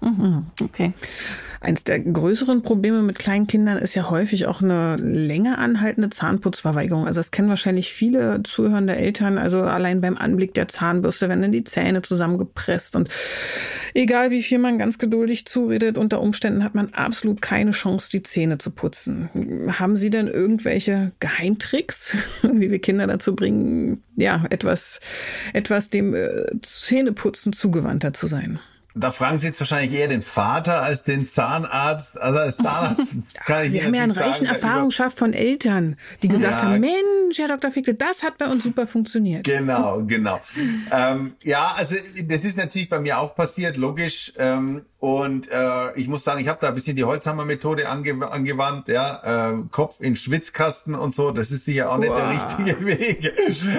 [0.00, 0.46] Mhm.
[0.62, 0.92] Okay.
[1.62, 7.06] Eins der größeren Probleme mit kleinen Kindern ist ja häufig auch eine länger anhaltende Zahnputzverweigerung.
[7.06, 9.36] Also das kennen wahrscheinlich viele zuhörende Eltern.
[9.36, 13.10] Also allein beim Anblick der Zahnbürste werden dann die Zähne zusammengepresst und
[13.92, 18.22] egal wie viel man ganz geduldig zuredet, unter Umständen hat man absolut keine Chance, die
[18.22, 19.28] Zähne zu putzen.
[19.78, 24.98] Haben Sie denn irgendwelche Geheimtricks, wie wir Kinder dazu bringen, ja, etwas,
[25.52, 28.60] etwas dem äh, Zähneputzen zugewandter zu sein?
[28.94, 32.20] Da fragen Sie jetzt wahrscheinlich eher den Vater als den Zahnarzt.
[32.20, 33.14] Also als Zahnarzt
[33.46, 37.38] kann ich Sie haben ja einen reichen Erfahrungsschaft von Eltern, die gesagt ja, haben, Mensch,
[37.38, 37.70] Herr Dr.
[37.70, 39.44] Fickle, das hat bei uns super funktioniert.
[39.44, 40.40] Genau, genau.
[40.90, 44.32] ähm, ja, also das ist natürlich bei mir auch passiert, logisch.
[44.38, 48.88] Ähm, und äh, ich muss sagen, ich habe da ein bisschen die Holzhammer-Methode ange angewandt,
[48.88, 51.30] ja, äh, Kopf in Schwitzkasten und so.
[51.30, 53.32] Das ist sicher auch nicht der richtige Weg.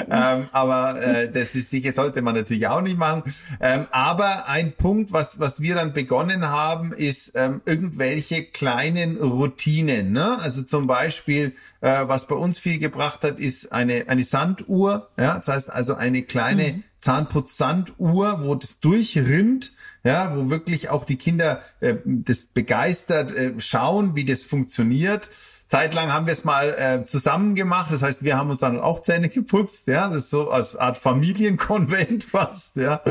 [0.10, 3.21] ähm, aber äh, das ist sicher, sollte man natürlich auch nicht machen.
[3.60, 10.13] Ähm, aber ein Punkt, was was wir dann begonnen haben, ist ähm, irgendwelche kleinen Routinen.
[10.13, 10.39] Ne?
[10.41, 15.10] Also zum Beispiel, äh, was bei uns viel gebracht hat, ist eine eine Sanduhr.
[15.19, 16.84] Ja, das heißt also eine kleine mhm.
[16.97, 19.71] Zahnputz-Sanduhr, wo das durchrinnt
[20.03, 25.29] ja, wo wirklich auch die Kinder äh, das begeistert äh, schauen, wie das funktioniert.
[25.71, 27.91] Zeitlang haben wir es mal äh, zusammen gemacht.
[27.91, 29.87] Das heißt, wir haben uns dann auch Zähne geputzt.
[29.87, 32.75] Ja, das ist so als Art Familienkonvent fast.
[32.75, 33.01] Ja.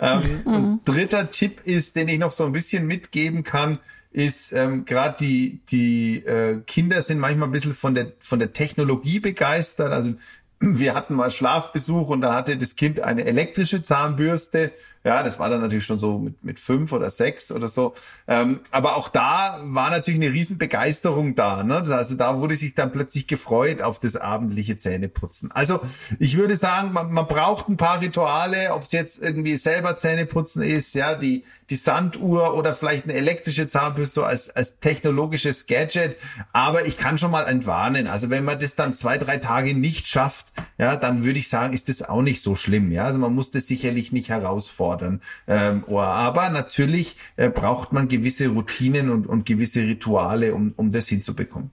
[0.00, 0.80] Ähm, mhm.
[0.86, 3.78] Dritter Tipp ist, den ich noch so ein bisschen mitgeben kann,
[4.10, 8.54] ist ähm, gerade die die äh, Kinder sind manchmal ein bisschen von der von der
[8.54, 9.92] Technologie begeistert.
[9.92, 10.14] Also
[10.60, 14.72] wir hatten mal Schlafbesuch und da hatte das Kind eine elektrische Zahnbürste
[15.08, 17.94] ja, das war dann natürlich schon so mit, mit fünf oder sechs oder so.
[18.26, 21.62] Ähm, aber auch da war natürlich eine Riesenbegeisterung da.
[21.62, 21.76] Ne?
[21.76, 25.50] Also da wurde sich dann plötzlich gefreut auf das abendliche Zähneputzen.
[25.50, 25.80] Also
[26.18, 30.60] ich würde sagen, man, man braucht ein paar Rituale, ob es jetzt irgendwie selber Zähneputzen
[30.60, 36.18] ist, ja, die, die Sanduhr oder vielleicht eine elektrische Zahnbürste so als, als technologisches Gadget.
[36.52, 38.08] Aber ich kann schon mal entwarnen.
[38.08, 41.72] Also wenn man das dann zwei, drei Tage nicht schafft, ja, dann würde ich sagen,
[41.72, 42.92] ist das auch nicht so schlimm.
[42.92, 45.20] Ja, also man muss das sicherlich nicht herausfordern fordern.
[45.46, 51.08] Ähm, aber natürlich äh, braucht man gewisse Routinen und, und gewisse Rituale, um, um das
[51.08, 51.70] hinzubekommen.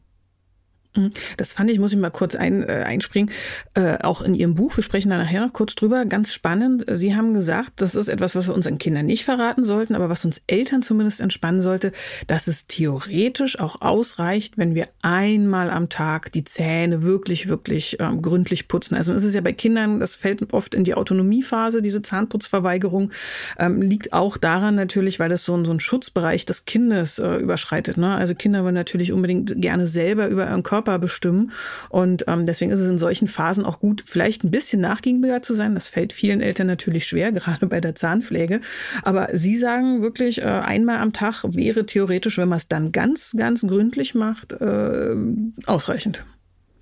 [0.95, 1.11] Mhm.
[1.37, 3.31] Das fand ich, muss ich mal kurz ein, äh, einspringen,
[3.73, 6.85] äh, auch in Ihrem Buch, wir sprechen da nachher noch kurz drüber, ganz spannend.
[6.91, 10.25] Sie haben gesagt, das ist etwas, was wir unseren Kindern nicht verraten sollten, aber was
[10.25, 11.91] uns Eltern zumindest entspannen sollte,
[12.27, 18.21] dass es theoretisch auch ausreicht, wenn wir einmal am Tag die Zähne wirklich, wirklich ähm,
[18.21, 18.95] gründlich putzen.
[18.95, 23.11] Also es ist ja bei Kindern, das fällt oft in die Autonomiephase, diese Zahnputzverweigerung,
[23.57, 27.35] ähm, liegt auch daran natürlich, weil das so, ein so ein Schutzbereich des Kindes äh,
[27.37, 27.97] überschreitet.
[27.97, 28.15] Ne?
[28.15, 31.51] Also Kinder wollen natürlich unbedingt gerne selber über ihren Körper Körper bestimmen.
[31.89, 35.53] Und ähm, deswegen ist es in solchen Phasen auch gut, vielleicht ein bisschen nachgiebiger zu
[35.53, 35.73] sein.
[35.73, 38.61] Das fällt vielen Eltern natürlich schwer, gerade bei der Zahnpflege.
[39.03, 43.33] Aber Sie sagen wirklich, äh, einmal am Tag wäre theoretisch, wenn man es dann ganz,
[43.35, 45.15] ganz gründlich macht, äh,
[45.65, 46.23] ausreichend.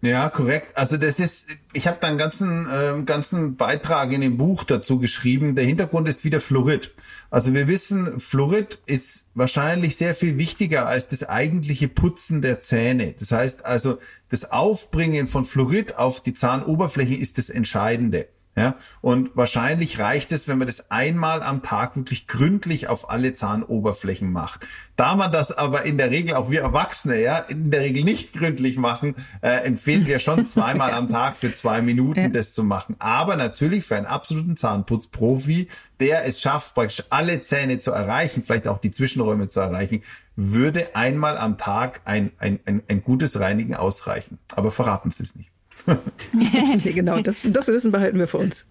[0.05, 0.75] Ja, korrekt.
[0.75, 4.99] Also das ist, ich habe da einen ganzen, äh, ganzen Beitrag in dem Buch dazu
[4.99, 5.55] geschrieben.
[5.55, 6.93] Der Hintergrund ist wieder Fluorid.
[7.29, 13.13] Also wir wissen, Fluorid ist wahrscheinlich sehr viel wichtiger als das eigentliche Putzen der Zähne.
[13.17, 18.27] Das heißt also, das Aufbringen von Fluorid auf die Zahnoberfläche ist das Entscheidende.
[18.55, 23.33] Ja, und wahrscheinlich reicht es, wenn man das einmal am Tag wirklich gründlich auf alle
[23.33, 24.67] Zahnoberflächen macht.
[24.95, 28.33] Da man das aber in der Regel, auch wir Erwachsene, ja, in der Regel nicht
[28.33, 32.27] gründlich machen, äh, empfehlen wir schon zweimal am Tag für zwei Minuten ja.
[32.27, 32.95] das zu machen.
[32.99, 35.67] Aber natürlich für einen absoluten Zahnputzprofi,
[35.99, 40.03] der es schafft, praktisch alle Zähne zu erreichen, vielleicht auch die Zwischenräume zu erreichen,
[40.35, 44.37] würde einmal am Tag ein, ein, ein, ein gutes Reinigen ausreichen.
[44.55, 45.52] Aber verraten Sie es nicht.
[46.83, 48.65] genau, das, das Wissen behalten wir für uns.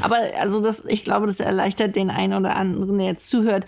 [0.00, 3.66] Aber also das, ich glaube, das erleichtert den einen oder anderen, der jetzt zuhört.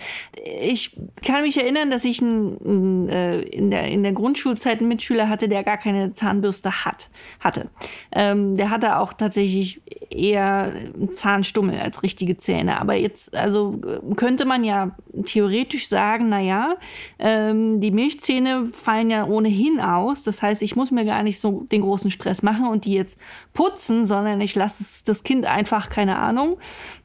[0.61, 5.29] Ich kann mich erinnern, dass ich ein, äh, in, der, in der Grundschulzeit einen Mitschüler
[5.29, 7.09] hatte, der gar keine Zahnbürste hat,
[7.41, 7.71] hatte.
[8.13, 10.73] Ähm, der hatte auch tatsächlich eher
[11.15, 12.81] Zahnstummel als richtige Zähne.
[12.81, 13.81] Aber jetzt, also
[14.17, 16.77] könnte man ja theoretisch sagen, na ja,
[17.19, 20.23] ähm, die Milchzähne fallen ja ohnehin aus.
[20.23, 22.97] Das heißt, ich muss mir gar nicht so den großen Stress machen und die die
[22.97, 23.19] jetzt
[23.53, 26.59] putzen, sondern ich lasse das Kind einfach, keine Ahnung,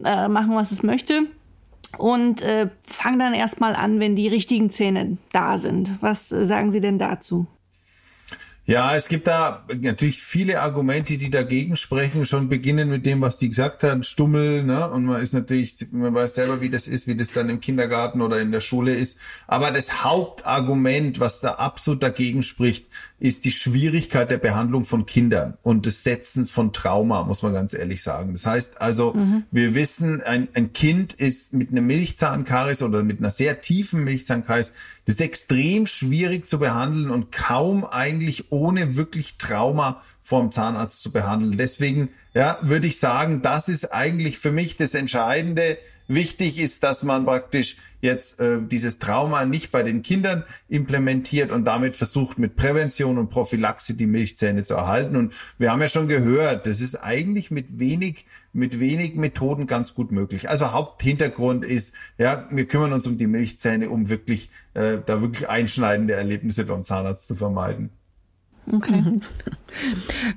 [0.04, 1.28] äh, machen, was es möchte
[1.98, 5.92] und äh, fange dann erstmal an, wenn die richtigen Zähne da sind.
[6.02, 7.48] Was äh, sagen Sie denn dazu?
[8.68, 13.38] Ja, es gibt da natürlich viele Argumente, die dagegen sprechen, schon beginnen mit dem, was
[13.38, 14.90] die gesagt hat, Stummel, ne?
[14.90, 18.22] Und man ist natürlich, man weiß selber, wie das ist, wie das dann im Kindergarten
[18.22, 19.20] oder in der Schule ist.
[19.46, 22.88] Aber das Hauptargument, was da absolut dagegen spricht,
[23.20, 27.74] ist die Schwierigkeit der Behandlung von Kindern und das Setzen von Trauma, muss man ganz
[27.74, 28.34] ehrlich sagen.
[28.34, 29.44] Das heißt also, mhm.
[29.52, 34.74] wir wissen, ein, ein Kind ist mit einem Milchzahnkaries oder mit einer sehr tiefen Milchzahnkaries,
[35.06, 41.12] das ist extrem schwierig zu behandeln und kaum eigentlich ohne wirklich Trauma vom Zahnarzt zu
[41.12, 41.58] behandeln.
[41.58, 47.02] Deswegen, ja, würde ich sagen, das ist eigentlich für mich das Entscheidende, Wichtig ist, dass
[47.02, 52.56] man praktisch jetzt äh, dieses Trauma nicht bei den Kindern implementiert und damit versucht, mit
[52.56, 55.16] Prävention und Prophylaxe die Milchzähne zu erhalten.
[55.16, 59.96] Und wir haben ja schon gehört, das ist eigentlich mit wenig, mit wenig Methoden ganz
[59.96, 60.48] gut möglich.
[60.48, 65.50] Also Haupthintergrund ist, ja, wir kümmern uns um die Milchzähne, um wirklich, äh, da wirklich
[65.50, 67.90] einschneidende Erlebnisse beim Zahnarzt zu vermeiden.
[68.72, 69.02] Okay.
[69.02, 69.22] Mhm.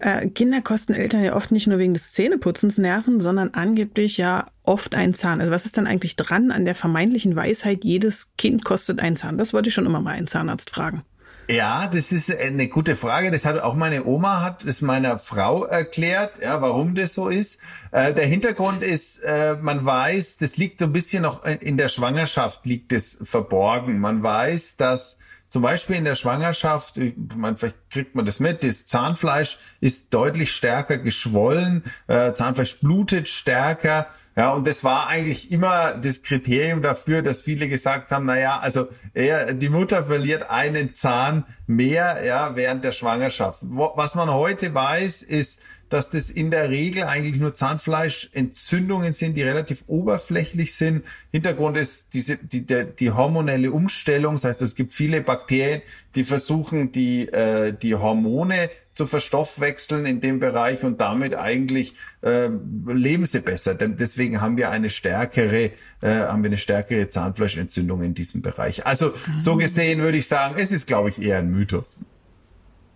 [0.01, 4.49] Äh, Kinder kosten Eltern ja oft nicht nur wegen des Zähneputzens Nerven, sondern angeblich ja
[4.65, 5.41] oft einen Zahn.
[5.41, 9.39] Also was ist dann eigentlich dran an der vermeintlichen Weisheit, jedes Kind kostet einen Zahn?
[9.39, 11.05] Das wollte ich schon immer mal einen Zahnarzt fragen.
[11.51, 13.31] Ja, das ist eine gute Frage.
[13.31, 17.59] Das hat auch meine Oma hat es meiner Frau erklärt, ja, warum das so ist.
[17.91, 21.89] Äh, der Hintergrund ist, äh, man weiß, das liegt so ein bisschen noch in der
[21.89, 23.99] Schwangerschaft liegt es verborgen.
[23.99, 25.17] Man weiß, dass
[25.49, 27.01] zum Beispiel in der Schwangerschaft,
[27.35, 33.29] meine, vielleicht kriegt man das mit, das Zahnfleisch ist deutlich stärker geschwollen, äh, Zahnfleisch blutet
[33.29, 34.07] stärker.
[34.37, 38.59] Ja, und das war eigentlich immer das Kriterium dafür, dass viele gesagt haben, na ja,
[38.59, 43.63] also er, die Mutter verliert einen Zahn mehr, ja, während der Schwangerschaft.
[43.63, 45.59] Was man heute weiß, ist,
[45.89, 51.05] dass das in der Regel eigentlich nur Zahnfleischentzündungen sind, die relativ oberflächlich sind.
[51.33, 54.35] Hintergrund ist diese, die, die, die hormonelle Umstellung.
[54.35, 55.83] Das heißt, es gibt viele Bakterien,
[56.15, 62.49] die versuchen, die, äh, die Hormone zu verstoffwechseln in dem Bereich und damit eigentlich äh,
[62.87, 63.75] leben sie besser.
[63.75, 65.71] Denn deswegen haben wir eine stärkere,
[66.01, 68.87] äh, haben wir eine stärkere Zahnfleischentzündung in diesem Bereich.
[68.87, 72.01] Also so gesehen würde ich sagen, es ist, glaube ich, eher ein Mythos.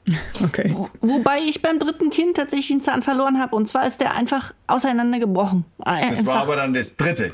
[0.43, 0.75] Okay.
[1.01, 4.53] wobei ich beim dritten Kind tatsächlich einen Zahn verloren habe und zwar ist der einfach
[4.67, 5.65] auseinandergebrochen.
[5.85, 7.33] Äh, das war aber dann das dritte.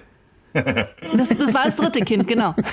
[1.15, 2.55] Das, das war das dritte Kind, genau.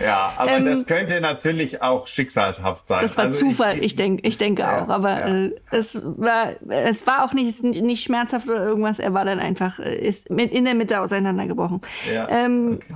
[0.00, 3.02] Ja, aber ähm, das könnte natürlich auch schicksalshaft sein.
[3.02, 4.88] Das war also Zufall, ich, ich denke ich denk ja, auch.
[4.88, 5.44] Aber ja.
[5.46, 8.98] äh, es, war, es war auch nicht, nicht schmerzhaft oder irgendwas.
[8.98, 11.80] Er war dann einfach äh, ist mit in der Mitte auseinandergebrochen.
[12.12, 12.94] Ja, ähm, okay.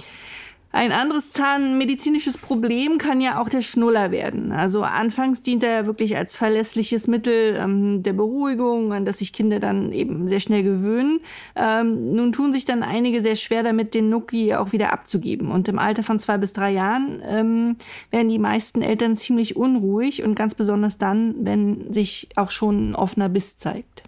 [0.75, 4.51] Ein anderes zahnmedizinisches Problem kann ja auch der Schnuller werden.
[4.51, 9.33] Also anfangs dient er ja wirklich als verlässliches Mittel ähm, der Beruhigung, an das sich
[9.33, 11.21] Kinder dann eben sehr schnell gewöhnen.
[11.55, 15.53] Ähm, nun tun sich dann einige sehr schwer damit, den Nuki auch wieder abzugeben.
[15.53, 17.77] Und im Alter von zwei bis drei Jahren ähm,
[18.11, 22.95] werden die meisten Eltern ziemlich unruhig und ganz besonders dann, wenn sich auch schon ein
[22.97, 24.04] offener Biss zeigt.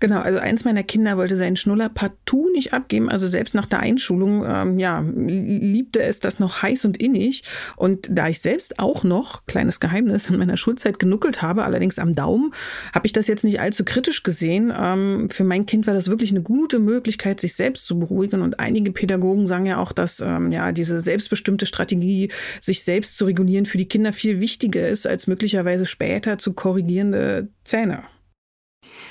[0.00, 3.08] Genau, also eins meiner Kinder wollte seinen Schnuller partout nicht abgeben.
[3.08, 7.44] Also selbst nach der Einschulung, ähm, ja, liebte es das noch heiß und innig.
[7.76, 12.14] Und da ich selbst auch noch, kleines Geheimnis, in meiner Schulzeit genuckelt habe, allerdings am
[12.14, 12.52] Daumen,
[12.92, 14.72] habe ich das jetzt nicht allzu kritisch gesehen.
[14.76, 18.42] Ähm, für mein Kind war das wirklich eine gute Möglichkeit, sich selbst zu beruhigen.
[18.42, 23.24] Und einige Pädagogen sagen ja auch, dass ähm, ja diese selbstbestimmte Strategie, sich selbst zu
[23.24, 28.04] regulieren, für die Kinder viel wichtiger ist als möglicherweise später zu korrigierende Zähne.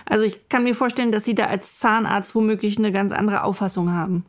[0.05, 3.91] Also ich kann mir vorstellen, dass Sie da als Zahnarzt womöglich eine ganz andere Auffassung
[3.91, 4.25] haben.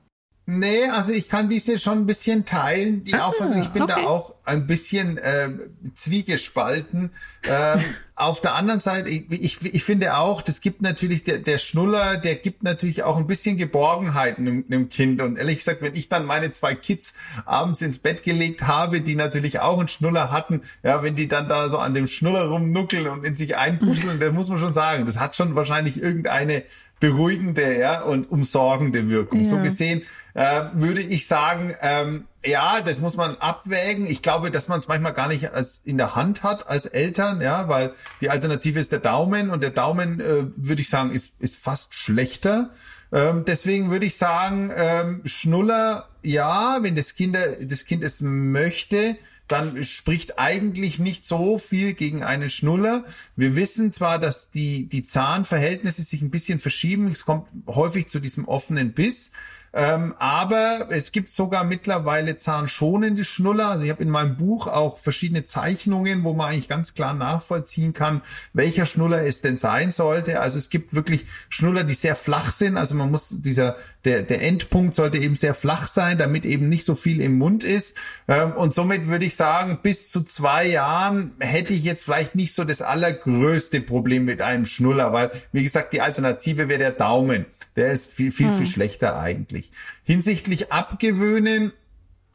[0.46, 3.62] Nee, also ich kann diese schon ein bisschen teilen, die ah, Auffassung.
[3.62, 3.94] Ich bin okay.
[3.96, 5.48] da auch ein bisschen äh,
[5.94, 7.12] zwiegespalten.
[7.44, 7.80] Ähm,
[8.14, 12.18] auf der anderen Seite, ich, ich, ich finde auch, das gibt natürlich, der, der Schnuller,
[12.18, 15.22] der gibt natürlich auch ein bisschen Geborgenheit einem, einem Kind.
[15.22, 17.14] Und ehrlich gesagt, wenn ich dann meine zwei Kids
[17.46, 21.48] abends ins Bett gelegt habe, die natürlich auch einen Schnuller hatten, ja, wenn die dann
[21.48, 25.06] da so an dem Schnuller rumnuckeln und in sich einkuscheln, da muss man schon sagen,
[25.06, 26.64] das hat schon wahrscheinlich irgendeine
[27.00, 29.40] beruhigende ja, und umsorgende Wirkung.
[29.40, 29.46] Ja.
[29.46, 30.02] So gesehen
[30.34, 34.04] äh, würde ich sagen, ähm, ja, das muss man abwägen.
[34.04, 37.40] Ich glaube, dass man es manchmal gar nicht als in der Hand hat als Eltern,
[37.40, 41.32] ja, weil die Alternative ist der Daumen und der Daumen, äh, würde ich sagen, ist,
[41.38, 42.70] ist fast schlechter.
[43.12, 49.16] Ähm, deswegen würde ich sagen, ähm, Schnuller, ja, wenn das Kind, das Kind es möchte,
[49.46, 53.04] dann spricht eigentlich nicht so viel gegen einen Schnuller.
[53.36, 57.08] Wir wissen zwar, dass die, die Zahnverhältnisse sich ein bisschen verschieben.
[57.08, 59.30] Es kommt häufig zu diesem offenen Biss.
[59.76, 63.70] Ähm, aber es gibt sogar mittlerweile zahnschonende Schnuller.
[63.70, 67.92] Also ich habe in meinem Buch auch verschiedene Zeichnungen, wo man eigentlich ganz klar nachvollziehen
[67.92, 70.38] kann, welcher Schnuller es denn sein sollte.
[70.38, 72.76] Also es gibt wirklich Schnuller, die sehr flach sind.
[72.76, 76.84] Also man muss dieser der der Endpunkt sollte eben sehr flach sein, damit eben nicht
[76.84, 77.96] so viel im Mund ist.
[78.28, 82.52] Ähm, und somit würde ich sagen, bis zu zwei Jahren hätte ich jetzt vielleicht nicht
[82.54, 87.46] so das allergrößte Problem mit einem Schnuller, weil wie gesagt die Alternative wäre der Daumen.
[87.76, 88.56] Der ist viel viel hm.
[88.56, 89.70] viel schlechter eigentlich.
[90.04, 91.72] Hinsichtlich Abgewöhnen,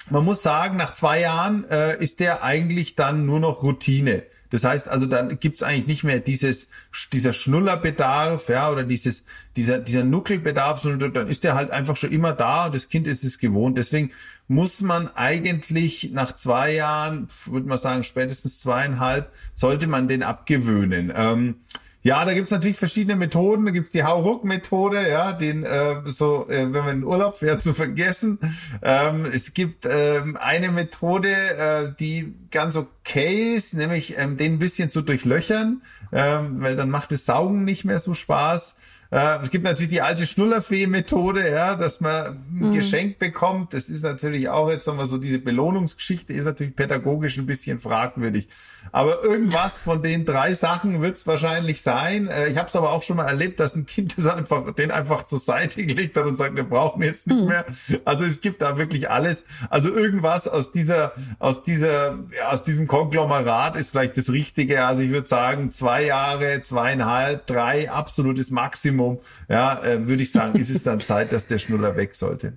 [0.10, 4.24] man muss sagen, nach zwei Jahren äh, ist der eigentlich dann nur noch Routine.
[4.50, 6.70] Das heißt also, dann gibt's eigentlich nicht mehr dieses,
[7.14, 9.24] dieser Schnullerbedarf, ja, oder dieses,
[9.56, 13.08] dieser, dieser Nuckelbedarf, sondern dann ist der halt einfach schon immer da und das Kind
[13.08, 13.78] ist es gewohnt.
[13.78, 14.12] Deswegen
[14.48, 21.14] muss man eigentlich nach zwei Jahren, würde man sagen, spätestens zweieinhalb, sollte man den abgewöhnen.
[21.16, 21.56] Ähm,
[22.02, 23.66] ja, da gibt's natürlich verschiedene Methoden.
[23.66, 27.74] Da gibt's die Hauruck-Methode, ja, den äh, so, äh, wenn man in Urlaub fährt, zu
[27.74, 28.40] vergessen.
[28.82, 34.60] Ähm, es gibt ähm, eine Methode, äh, die ganz okay ist, nämlich ähm, den ein
[34.60, 35.82] bisschen zu durchlöchern,
[36.14, 38.76] ähm, weil dann macht das Saugen nicht mehr so Spaß.
[39.12, 42.74] Äh, es gibt natürlich die alte Schnullerfee-Methode, ja, dass man ein mhm.
[42.74, 43.74] Geschenk bekommt.
[43.74, 48.48] Das ist natürlich auch jetzt nochmal so diese Belohnungsgeschichte ist natürlich pädagogisch ein bisschen fragwürdig.
[48.92, 52.28] Aber irgendwas von den drei Sachen wird es wahrscheinlich sein.
[52.28, 54.92] Äh, ich habe es aber auch schon mal erlebt, dass ein Kind das einfach, den
[54.92, 57.48] einfach zur Seite gelegt hat und sagt, wir brauchen jetzt nicht mhm.
[57.48, 57.66] mehr.
[58.06, 59.46] Also es gibt da wirklich alles.
[59.72, 64.86] Also irgendwas aus dieser, aus dieser, ja, aus diesem Konglomerat ist vielleicht das Richtige.
[64.86, 70.32] Also ich würde sagen, zwei Jahre, zweieinhalb, drei, absolutes Maximum Maximum, ja, äh, würde ich
[70.32, 72.54] sagen, ist es dann Zeit, dass der Schnuller weg sollte.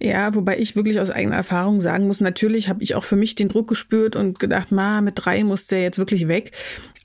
[0.00, 3.34] Ja, wobei ich wirklich aus eigener Erfahrung sagen muss, natürlich habe ich auch für mich
[3.34, 6.52] den Druck gespürt und gedacht, ma, mit drei muss der jetzt wirklich weg.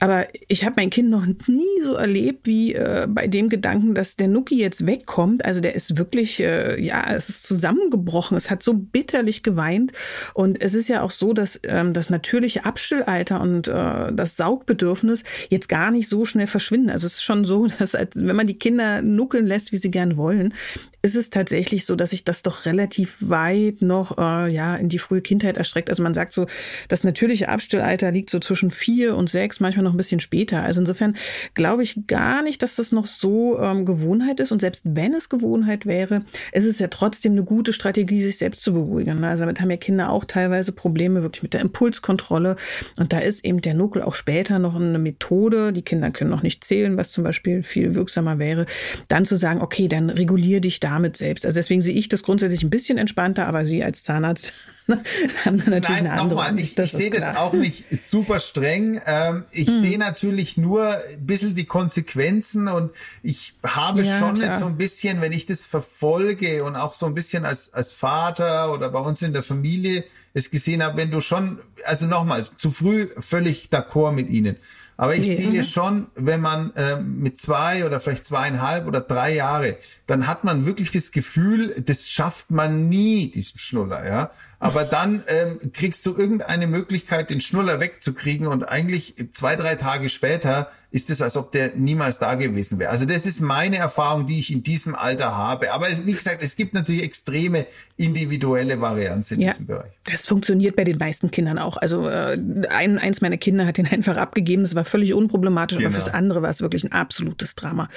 [0.02, 4.16] Aber ich habe mein Kind noch nie so erlebt wie äh, bei dem Gedanken, dass
[4.16, 5.44] der Nuki jetzt wegkommt.
[5.44, 8.34] Also der ist wirklich, äh, ja, es ist zusammengebrochen.
[8.34, 9.92] Es hat so bitterlich geweint.
[10.32, 15.22] Und es ist ja auch so, dass ähm, das natürliche Abstillalter und äh, das Saugbedürfnis
[15.50, 16.88] jetzt gar nicht so schnell verschwinden.
[16.88, 19.90] Also es ist schon so, dass als, wenn man die Kinder nuckeln lässt, wie sie
[19.90, 20.54] gern wollen,
[21.02, 24.98] ist es tatsächlich so, dass sich das doch relativ weit noch äh, ja in die
[24.98, 25.88] frühe Kindheit erstreckt.
[25.88, 26.46] Also man sagt so,
[26.88, 30.62] das natürliche Abstillalter liegt so zwischen vier und sechs, manchmal noch ein bisschen später.
[30.62, 31.16] Also insofern
[31.54, 34.52] glaube ich gar nicht, dass das noch so ähm, Gewohnheit ist.
[34.52, 36.20] Und selbst wenn es Gewohnheit wäre,
[36.52, 39.24] ist es ja trotzdem eine gute Strategie, sich selbst zu beruhigen.
[39.24, 42.56] Also damit haben ja Kinder auch teilweise Probleme wirklich mit der Impulskontrolle.
[42.96, 45.72] Und da ist eben der Nuckel auch später noch eine Methode.
[45.72, 48.66] Die Kinder können noch nicht zählen, was zum Beispiel viel wirksamer wäre.
[49.08, 51.46] Dann zu sagen, okay, dann regulier dich da damit selbst.
[51.46, 54.52] Also deswegen sehe ich das grundsätzlich ein bisschen entspannter, aber Sie als Zahnarzt
[55.44, 59.00] haben da natürlich Nein, eine andere nochmal, Ich, ich sehe das auch nicht super streng.
[59.06, 59.80] Ähm, ich hm.
[59.80, 62.90] sehe natürlich nur ein bisschen die Konsequenzen und
[63.22, 67.06] ich habe ja, schon jetzt so ein bisschen, wenn ich das verfolge und auch so
[67.06, 71.10] ein bisschen als, als Vater oder bei uns in der Familie es gesehen habe, wenn
[71.10, 74.56] du schon, also nochmal, zu früh völlig d'accord mit ihnen.
[75.00, 75.50] Aber ich okay.
[75.50, 80.44] sehe schon, wenn man äh, mit zwei oder vielleicht zweieinhalb oder drei Jahre, dann hat
[80.44, 84.30] man wirklich das Gefühl, das schafft man nie, diesen Schnuller, ja.
[84.58, 90.10] Aber dann ähm, kriegst du irgendeine Möglichkeit, den Schnuller wegzukriegen und eigentlich zwei, drei Tage
[90.10, 92.90] später ist es, als ob der niemals da gewesen wäre.
[92.90, 95.72] Also das ist meine Erfahrung, die ich in diesem Alter habe.
[95.72, 99.92] Aber es, wie gesagt, es gibt natürlich extreme individuelle Varianten in ja, diesem Bereich.
[100.04, 101.76] Das funktioniert bei den meisten Kindern auch.
[101.76, 102.38] Also äh,
[102.70, 104.62] ein, eins meiner Kinder hat den einfach abgegeben.
[104.62, 105.90] Das war völlig unproblematisch, genau.
[105.90, 107.88] aber fürs andere war es wirklich ein absolutes Drama.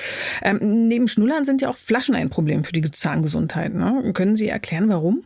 [0.43, 3.73] Ähm, neben Schnullern sind ja auch Flaschen ein Problem für die Zahngesundheit.
[3.73, 4.12] Ne?
[4.13, 5.23] Können Sie erklären, warum?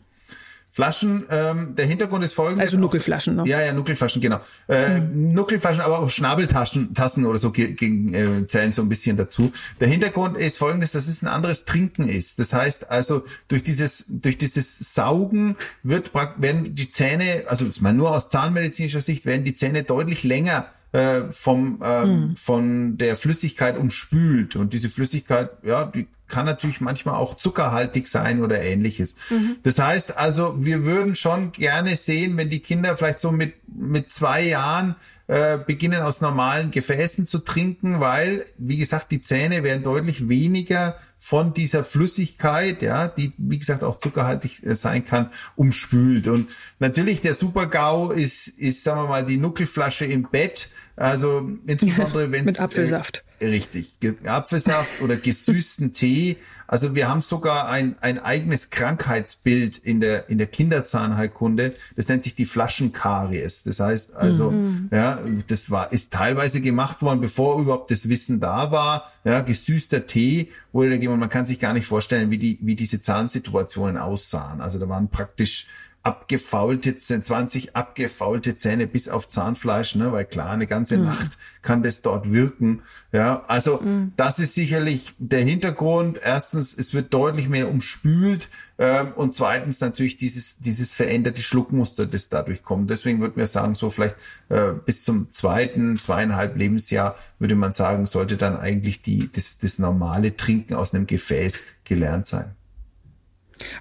[0.78, 2.62] Flaschen, ähm, der Hintergrund ist folgendes.
[2.62, 3.44] Also Nuckelflaschen, ne?
[3.48, 4.42] Ja, ja, Nuckelflaschen, genau.
[4.68, 5.34] Äh, mhm.
[5.34, 9.52] Nuckelflaschen, aber auch Schnabeltaschen Tassen oder so gegen, äh, zählen so ein bisschen dazu.
[9.80, 12.38] Der Hintergrund ist folgendes, dass es ein anderes Trinken ist.
[12.38, 18.12] Das heißt also, durch dieses, durch dieses Saugen wird, werden die Zähne, also mal nur
[18.16, 22.36] aus zahnmedizinischer Sicht, werden die Zähne deutlich länger äh, vom, äh, mhm.
[22.36, 24.56] von der Flüssigkeit umspült.
[24.56, 29.16] Und diese Flüssigkeit, ja, die kann natürlich manchmal auch zuckerhaltig sein oder ähnliches.
[29.30, 29.58] Mhm.
[29.62, 34.12] Das heißt also, wir würden schon gerne sehen, wenn die Kinder vielleicht so mit, mit
[34.12, 34.96] zwei Jahren
[35.28, 40.96] äh, beginnen aus normalen Gefäßen zu trinken, weil, wie gesagt, die Zähne werden deutlich weniger
[41.20, 46.28] von dieser Flüssigkeit, ja, die, wie gesagt, auch zuckerhaltig äh, sein kann, umspült.
[46.28, 50.70] Und natürlich der Super-GAU ist, ist, sagen wir mal, die Nuckelflasche im Bett.
[50.96, 53.26] Also insbesondere wenn Mit Apfelsaft.
[53.39, 56.38] Richtig, Apfelsaft oder gesüßten Tee.
[56.65, 61.76] Also wir haben sogar ein, ein eigenes Krankheitsbild in der, in der Kinderzahnheilkunde.
[61.95, 63.63] Das nennt sich die Flaschenkaries.
[63.63, 64.89] Das heißt also, mhm.
[64.91, 69.12] ja, das war, ist teilweise gemacht worden, bevor überhaupt das Wissen da war.
[69.23, 72.99] Ja, gesüßter Tee wurde da man kann sich gar nicht vorstellen, wie die, wie diese
[72.99, 74.59] Zahnsituationen aussahen.
[74.59, 75.68] Also da waren praktisch
[76.08, 81.03] abgefaulte, 20 abgefaulte Zähne bis auf Zahnfleisch, ne, weil klar, eine ganze mhm.
[81.03, 82.82] Nacht kann das dort wirken.
[83.12, 84.14] Ja, also mhm.
[84.16, 86.18] das ist sicherlich der Hintergrund.
[86.24, 88.47] Erstens, es wird deutlich mehr umspült
[88.78, 92.89] ähm, und zweitens natürlich dieses dieses veränderte Schluckmuster, das dadurch kommt.
[92.89, 94.16] Deswegen würden wir sagen, so vielleicht
[94.47, 99.78] äh, bis zum zweiten, zweieinhalb Lebensjahr würde man sagen, sollte dann eigentlich die das, das
[99.78, 102.57] normale Trinken aus einem Gefäß gelernt sein.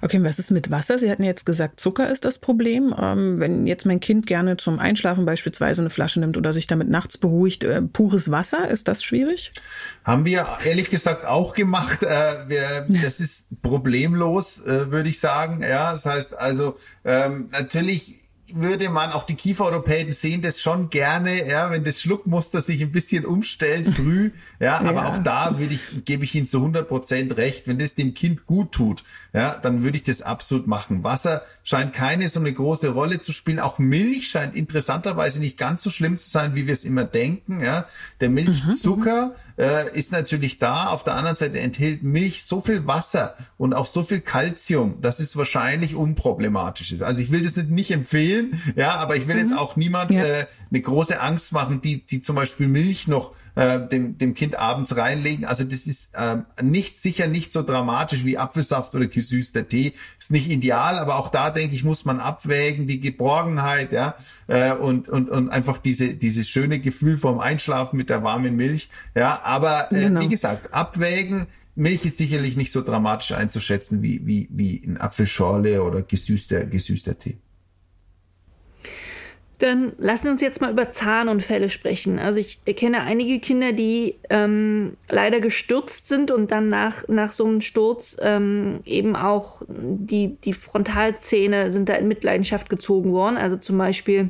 [0.01, 0.99] Okay, was ist mit Wasser?
[0.99, 2.93] Sie hatten jetzt gesagt, Zucker ist das Problem.
[2.99, 6.89] Ähm, wenn jetzt mein Kind gerne zum Einschlafen beispielsweise eine Flasche nimmt oder sich damit
[6.89, 9.51] nachts beruhigt, äh, pures Wasser, ist das schwierig?
[10.03, 12.03] Haben wir ehrlich gesagt auch gemacht.
[12.03, 15.61] Äh, wir, das ist problemlos, äh, würde ich sagen.
[15.61, 21.47] Ja, das heißt also ähm, natürlich würde man, auch die Kieferorthopäden sehen das schon gerne,
[21.47, 25.09] ja, wenn das Schluckmuster sich ein bisschen umstellt früh, ja, aber ja.
[25.09, 28.45] auch da würde ich, gebe ich Ihnen zu 100 Prozent recht, wenn das dem Kind
[28.45, 31.03] gut tut, ja, dann würde ich das absolut machen.
[31.03, 35.83] Wasser scheint keine so eine große Rolle zu spielen, auch Milch scheint interessanterweise nicht ganz
[35.83, 37.85] so schlimm zu sein, wie wir es immer denken, ja.
[38.21, 39.63] Der Milchzucker mhm.
[39.63, 43.85] äh, ist natürlich da, auf der anderen Seite enthält Milch so viel Wasser und auch
[43.85, 47.01] so viel Calcium, dass es wahrscheinlich unproblematisch ist.
[47.01, 48.73] Also ich will das nicht, nicht empfehlen, empfehlen.
[48.75, 49.41] Ja, aber ich will mhm.
[49.41, 50.23] jetzt auch niemand ja.
[50.23, 54.57] äh, eine große Angst machen, die, die zum Beispiel Milch noch äh, dem, dem Kind
[54.57, 55.45] abends reinlegen.
[55.45, 59.93] Also das ist äh, nicht sicher nicht so dramatisch wie Apfelsaft oder gesüßter Tee.
[60.19, 64.15] Ist nicht ideal, aber auch da denke ich, muss man abwägen, die Geborgenheit, ja,
[64.47, 68.89] äh, und, und, und einfach diese, dieses schöne Gefühl vom Einschlafen mit der warmen Milch.
[69.15, 70.21] Ja, aber äh, genau.
[70.21, 71.47] wie gesagt, abwägen.
[71.75, 77.19] Milch ist sicherlich nicht so dramatisch einzuschätzen wie, wie, wie ein Apfelschorle oder gesüßter, gesüßter
[77.19, 77.37] Tee.
[79.59, 82.19] Dann lassen wir uns jetzt mal über Zahnunfälle sprechen.
[82.19, 87.45] Also ich kenne einige Kinder, die ähm, leider gestürzt sind und dann nach, nach so
[87.45, 93.37] einem Sturz ähm, eben auch die, die Frontalzähne sind da in Mitleidenschaft gezogen worden.
[93.37, 94.29] Also zum Beispiel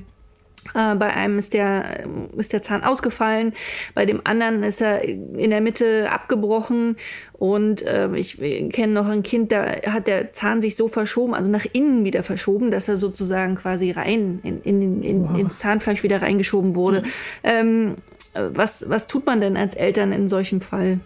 [0.73, 3.53] bei einem ist der, ist der Zahn ausgefallen,
[3.95, 6.97] bei dem anderen ist er in der Mitte abgebrochen
[7.33, 11.49] und äh, ich kenne noch ein Kind, da hat der Zahn sich so verschoben, also
[11.49, 15.39] nach innen wieder verschoben, dass er sozusagen quasi rein in, in, in, wow.
[15.39, 17.03] ins Zahnfleisch wieder reingeschoben wurde.
[17.43, 17.95] Ähm,
[18.33, 20.99] was, was tut man denn als Eltern in solchem Fall?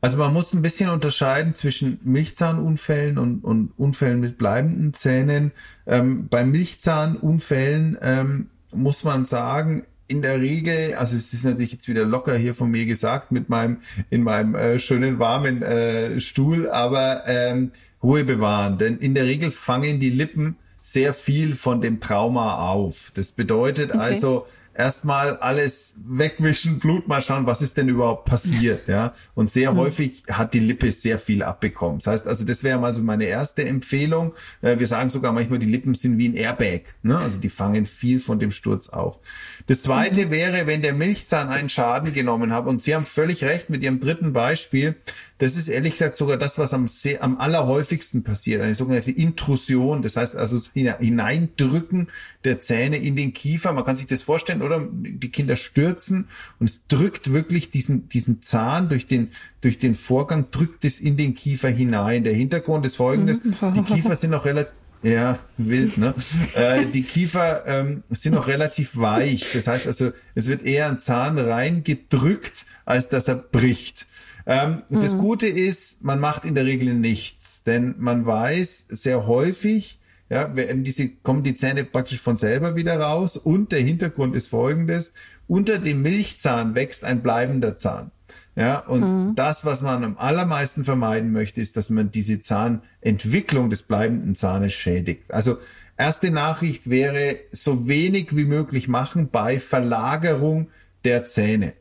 [0.00, 5.52] Also man muss ein bisschen unterscheiden zwischen Milchzahnunfällen und, und Unfällen mit bleibenden Zähnen.
[5.86, 11.88] Ähm, bei Milchzahnunfällen ähm, muss man sagen, in der Regel, also es ist natürlich jetzt
[11.88, 13.78] wieder locker hier von mir gesagt mit meinem
[14.10, 17.70] in meinem äh, schönen warmen äh, Stuhl, aber ähm,
[18.02, 23.10] Ruhe bewahren, denn in der Regel fangen die Lippen sehr viel von dem Trauma auf.
[23.14, 23.98] Das bedeutet okay.
[23.98, 29.12] also erstmal alles wegwischen, Blut mal schauen, was ist denn überhaupt passiert, ja.
[29.34, 29.78] Und sehr mhm.
[29.78, 31.98] häufig hat die Lippe sehr viel abbekommen.
[31.98, 34.34] Das heißt, also das wäre mal so meine erste Empfehlung.
[34.62, 37.18] Äh, wir sagen sogar manchmal, die Lippen sind wie ein Airbag, ne?
[37.18, 39.20] Also die fangen viel von dem Sturz auf.
[39.66, 40.30] Das zweite mhm.
[40.30, 42.66] wäre, wenn der Milchzahn einen Schaden genommen hat.
[42.66, 44.96] Und Sie haben völlig recht mit Ihrem dritten Beispiel.
[45.38, 50.02] Das ist ehrlich gesagt sogar das, was am, sehr, am allerhäufigsten passiert, eine sogenannte Intrusion.
[50.02, 52.08] Das heißt also das Hineindrücken
[52.44, 53.72] der Zähne in den Kiefer.
[53.72, 54.88] Man kann sich das vorstellen, oder?
[54.92, 59.28] Die Kinder stürzen und es drückt wirklich diesen, diesen Zahn durch den,
[59.60, 62.24] durch den Vorgang, drückt es in den Kiefer hinein.
[62.24, 63.40] Der Hintergrund ist folgendes.
[63.42, 64.72] Die Kiefer sind noch relativ
[65.04, 66.14] ja, wild, ne?
[66.54, 69.52] äh, die Kiefer ähm, sind noch relativ weich.
[69.52, 74.06] Das heißt also, es wird eher ein Zahn reingedrückt, als dass er bricht.
[74.46, 75.00] Ähm, mhm.
[75.00, 79.98] Das Gute ist, man macht in der Regel nichts, denn man weiß sehr häufig,
[80.34, 85.12] ja, diese, kommen die Zähne praktisch von selber wieder raus und der Hintergrund ist folgendes.
[85.46, 88.10] Unter dem Milchzahn wächst ein bleibender Zahn.
[88.56, 89.34] Ja, und mhm.
[89.36, 94.72] das, was man am allermeisten vermeiden möchte, ist, dass man diese Zahnentwicklung des bleibenden Zahnes
[94.72, 95.32] schädigt.
[95.32, 95.56] Also
[95.96, 100.66] erste Nachricht wäre, so wenig wie möglich machen bei Verlagerung
[101.04, 101.74] der Zähne.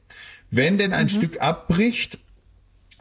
[0.52, 1.10] Wenn denn ein mhm.
[1.10, 2.20] Stück abbricht,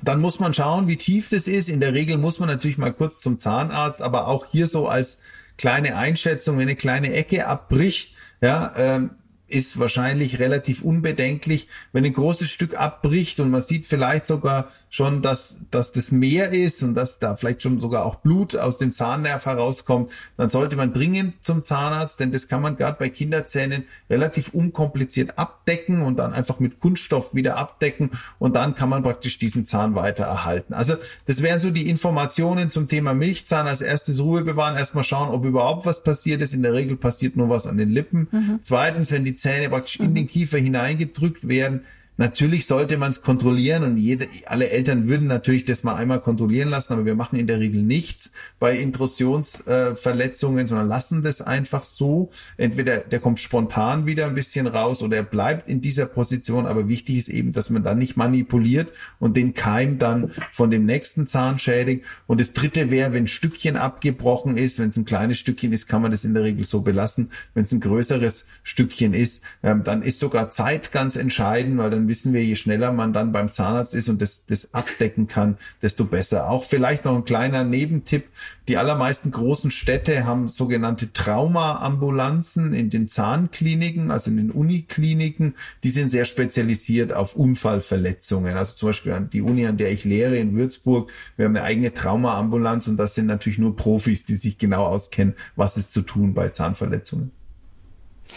[0.03, 1.68] dann muss man schauen, wie tief das ist.
[1.68, 5.18] In der Regel muss man natürlich mal kurz zum Zahnarzt, aber auch hier so als
[5.59, 9.11] kleine Einschätzung, wenn eine kleine Ecke abbricht, ja, ähm,
[9.48, 11.68] ist wahrscheinlich relativ unbedenklich.
[11.92, 16.51] Wenn ein großes Stück abbricht und man sieht vielleicht sogar schon, dass, dass das mehr
[16.51, 20.76] ist und dass da vielleicht schon sogar auch Blut aus dem Zahnnerv herauskommt, dann sollte
[20.76, 26.18] man dringend zum Zahnarzt, denn das kann man gerade bei Kinderzähnen relativ unkompliziert abdecken und
[26.18, 30.74] dann einfach mit Kunststoff wieder abdecken und dann kann man praktisch diesen Zahn weiter erhalten.
[30.74, 33.66] Also das wären so die Informationen zum Thema Milchzahn.
[33.66, 36.53] Als erstes Ruhe bewahren, erstmal schauen, ob überhaupt was passiert ist.
[36.53, 38.28] In der Regel passiert nur was an den Lippen.
[38.30, 38.59] Mhm.
[38.61, 40.05] Zweitens, wenn die Zähne praktisch mhm.
[40.05, 41.86] in den Kiefer hineingedrückt werden,
[42.18, 46.68] Natürlich sollte man es kontrollieren und jede, alle Eltern würden natürlich das mal einmal kontrollieren
[46.68, 51.86] lassen, aber wir machen in der Regel nichts bei Intrusionsverletzungen, äh, sondern lassen das einfach
[51.86, 52.30] so.
[52.58, 56.86] Entweder der kommt spontan wieder ein bisschen raus oder er bleibt in dieser Position, aber
[56.86, 61.26] wichtig ist eben, dass man dann nicht manipuliert und den Keim dann von dem nächsten
[61.26, 62.04] Zahn schädigt.
[62.26, 65.86] Und das dritte wäre, wenn ein Stückchen abgebrochen ist, wenn es ein kleines Stückchen ist,
[65.86, 67.30] kann man das in der Regel so belassen.
[67.54, 72.01] Wenn es ein größeres Stückchen ist, ähm, dann ist sogar Zeit ganz entscheidend, weil dann
[72.03, 75.57] dann wissen wir, je schneller man dann beim Zahnarzt ist und das, das abdecken kann,
[75.82, 76.50] desto besser.
[76.50, 78.24] Auch vielleicht noch ein kleiner Nebentipp.
[78.66, 85.55] Die allermeisten großen Städte haben sogenannte Traumaambulanzen in den Zahnkliniken, also in den Unikliniken.
[85.84, 88.57] Die sind sehr spezialisiert auf Unfallverletzungen.
[88.57, 91.11] Also zum Beispiel an die Uni, an der ich lehre in Würzburg.
[91.36, 95.34] Wir haben eine eigene Traumaambulanz und das sind natürlich nur Profis, die sich genau auskennen,
[95.55, 97.30] was ist zu tun bei Zahnverletzungen.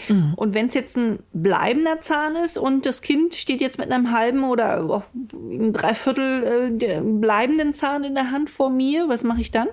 [0.08, 0.34] Mhm.
[0.36, 4.12] Und wenn es jetzt ein bleibender Zahn ist und das Kind steht jetzt mit einem
[4.12, 9.41] halben oder oh, einem Dreiviertel äh, bleibenden Zahn in der Hand vor mir, was mache
[9.41, 9.68] ich dann?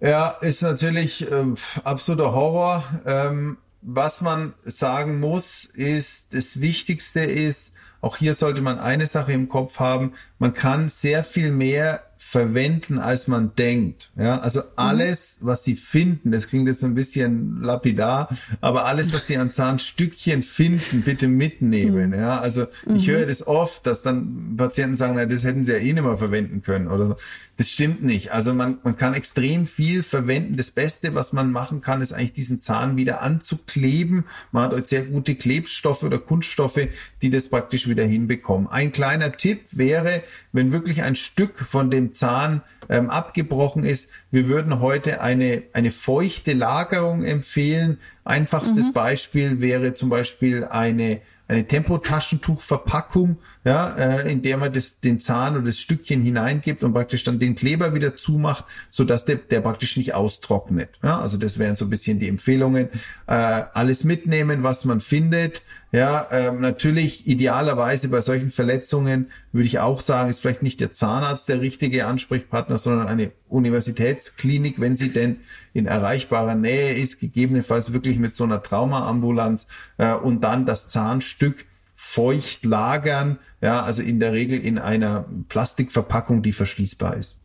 [0.00, 1.44] Ja, ist natürlich äh,
[1.84, 2.84] absoluter Horror.
[3.06, 9.32] Ähm, was man sagen muss, ist, das Wichtigste ist, auch hier sollte man eine Sache
[9.32, 14.12] im Kopf haben, man kann sehr viel mehr verwenden, als man denkt.
[14.16, 14.66] Ja, also mhm.
[14.76, 18.28] alles, was sie finden, das klingt jetzt ein bisschen lapidar,
[18.60, 22.10] aber alles, was sie an Zahnstückchen finden, bitte mitnehmen.
[22.10, 22.14] Mhm.
[22.14, 23.12] Ja, also ich mhm.
[23.12, 26.16] höre das oft, dass dann Patienten sagen, na, das hätten sie ja eh nicht mehr
[26.16, 27.16] verwenden können oder so.
[27.58, 28.32] Das stimmt nicht.
[28.32, 30.56] Also man, man kann extrem viel verwenden.
[30.56, 34.24] Das Beste, was man machen kann, ist eigentlich diesen Zahn wieder anzukleben.
[34.52, 36.88] Man hat sehr gute Klebstoffe oder Kunststoffe,
[37.20, 38.68] die das praktisch wieder hinbekommen.
[38.68, 40.22] Ein kleiner Tipp wäre,
[40.52, 45.90] wenn wirklich ein Stück von dem Zahn ähm, abgebrochen ist, wir würden heute eine, eine
[45.90, 47.98] feuchte Lagerung empfehlen.
[48.24, 48.92] Einfachstes mhm.
[48.92, 55.54] Beispiel wäre zum Beispiel eine eine Tempotaschentuchverpackung, ja, äh, in der man das, den Zahn
[55.56, 59.60] oder das Stückchen hineingibt und praktisch dann den Kleber wieder zumacht, so dass der, der
[59.60, 60.90] praktisch nicht austrocknet.
[61.02, 62.88] Ja, also das wären so ein bisschen die Empfehlungen.
[63.26, 63.32] Äh,
[63.72, 65.62] alles mitnehmen, was man findet.
[65.94, 70.94] Ja, ähm, natürlich idealerweise bei solchen Verletzungen würde ich auch sagen, ist vielleicht nicht der
[70.94, 75.40] Zahnarzt der richtige Ansprechpartner, sondern eine Universitätsklinik, wenn sie denn
[75.74, 79.66] in erreichbarer Nähe ist, gegebenenfalls wirklich mit so einer Traumaambulanz
[79.98, 86.40] äh, und dann das Zahnstück feucht lagern, ja, also in der Regel in einer Plastikverpackung,
[86.40, 87.41] die verschließbar ist.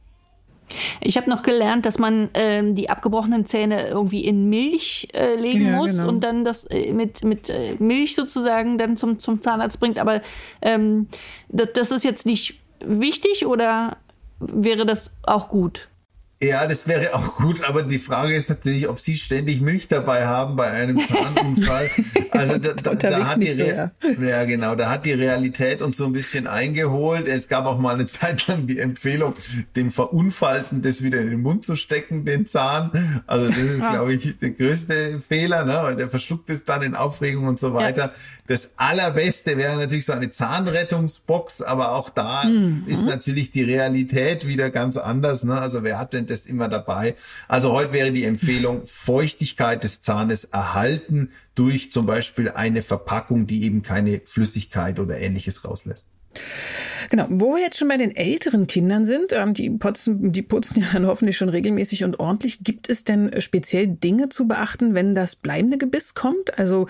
[1.01, 5.67] Ich habe noch gelernt, dass man äh, die abgebrochenen Zähne irgendwie in Milch äh, legen
[5.67, 6.09] ja, muss genau.
[6.09, 9.99] und dann das äh, mit, mit äh, Milch sozusagen dann zum, zum Zahnarzt bringt.
[9.99, 10.21] Aber
[10.61, 11.07] ähm,
[11.49, 13.97] das, das ist jetzt nicht wichtig oder
[14.39, 15.89] wäre das auch gut?
[16.41, 20.27] Ja, das wäre auch gut, aber die Frage ist natürlich, ob Sie ständig Milch dabei
[20.27, 21.89] haben bei einem Zahnunfall.
[22.31, 26.05] Also da, da, da hat die Re ja genau, da hat die Realität uns so
[26.05, 27.27] ein bisschen eingeholt.
[27.27, 29.33] Es gab auch mal eine Zeit lang die Empfehlung,
[29.75, 33.23] dem Verunfallten das wieder in den Mund zu stecken, den Zahn.
[33.25, 35.79] Also das ist, glaube ich, der größte Fehler, ne?
[35.81, 38.05] weil der verschluckt es dann in Aufregung und so weiter.
[38.05, 38.11] Ja.
[38.47, 42.83] Das allerbeste wäre natürlich so eine Zahnrettungsbox, aber auch da mhm.
[42.87, 45.43] ist natürlich die Realität wieder ganz anders.
[45.43, 45.59] Ne?
[45.59, 47.15] Also wer hat denn das immer dabei?
[47.47, 53.63] Also heute wäre die Empfehlung, Feuchtigkeit des Zahnes erhalten durch zum Beispiel eine Verpackung, die
[53.63, 56.07] eben keine Flüssigkeit oder ähnliches rauslässt.
[57.09, 60.81] Genau, wo wir jetzt schon bei den älteren Kindern sind, ähm, die putzen, die putzen
[60.81, 62.59] ja dann hoffentlich schon regelmäßig und ordentlich.
[62.63, 66.57] Gibt es denn speziell Dinge zu beachten, wenn das bleibende Gebiss kommt?
[66.59, 66.87] Also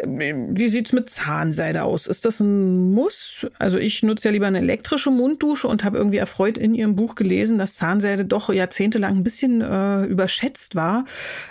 [0.00, 2.06] ähm, wie sieht's mit Zahnseide aus?
[2.06, 3.46] Ist das ein Muss?
[3.58, 7.14] Also ich nutze ja lieber eine elektrische Munddusche und habe irgendwie erfreut in Ihrem Buch
[7.14, 11.04] gelesen, dass Zahnseide doch jahrzehntelang ein bisschen äh, überschätzt war.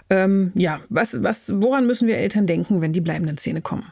[0.09, 3.85] Ähm, ja, was, was, woran müssen wir Eltern denken, wenn die bleibenden Zähne kommen?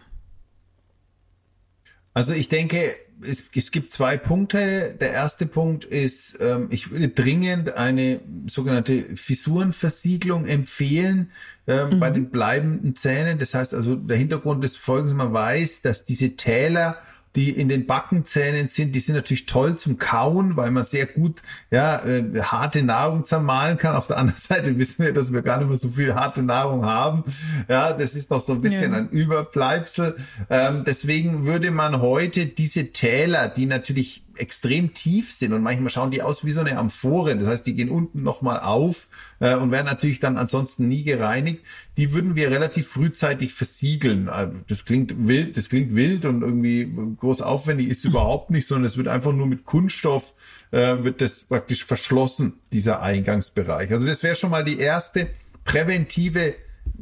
[2.13, 4.95] Also ich denke, es, es gibt zwei Punkte.
[4.99, 11.31] Der erste Punkt ist, ähm, ich würde dringend eine sogenannte Fissurenversiegelung empfehlen
[11.67, 11.99] ähm, mhm.
[11.99, 13.39] bei den bleibenden Zähnen.
[13.39, 16.97] Das heißt also, der Hintergrund des Folgendes, man weiß, dass diese Täler
[17.35, 21.41] die in den Backenzähnen sind, die sind natürlich toll zum Kauen, weil man sehr gut
[21.69, 23.95] ja, äh, harte Nahrung zermahlen kann.
[23.95, 26.85] Auf der anderen Seite wissen wir, dass wir gar nicht mehr so viel harte Nahrung
[26.85, 27.23] haben.
[27.67, 28.99] Ja, das ist noch so ein bisschen ja.
[28.99, 30.15] ein Überbleibsel.
[30.49, 36.11] Ähm, deswegen würde man heute diese Täler, die natürlich extrem tief sind und manchmal schauen
[36.11, 37.35] die aus wie so eine Amphore.
[37.37, 39.07] Das heißt, die gehen unten nochmal auf
[39.39, 41.65] äh, und werden natürlich dann ansonsten nie gereinigt.
[41.97, 44.29] Die würden wir relativ frühzeitig versiegeln.
[44.29, 48.85] Also das klingt wild, das klingt wild und irgendwie groß aufwendig ist überhaupt nicht, sondern
[48.85, 50.33] es wird einfach nur mit Kunststoff
[50.71, 53.91] äh, wird das praktisch verschlossen, dieser Eingangsbereich.
[53.91, 55.27] Also das wäre schon mal die erste
[55.63, 56.55] präventive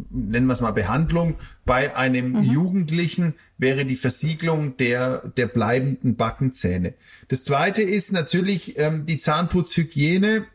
[0.10, 1.36] nennen wir es mal Behandlung,
[1.66, 2.43] bei einem mhm.
[2.43, 6.93] Jugendlichen wäre die Versiegelung der, der bleibenden Backenzähne.
[7.28, 10.46] Das zweite ist natürlich ähm, die Zahnputzhygiene.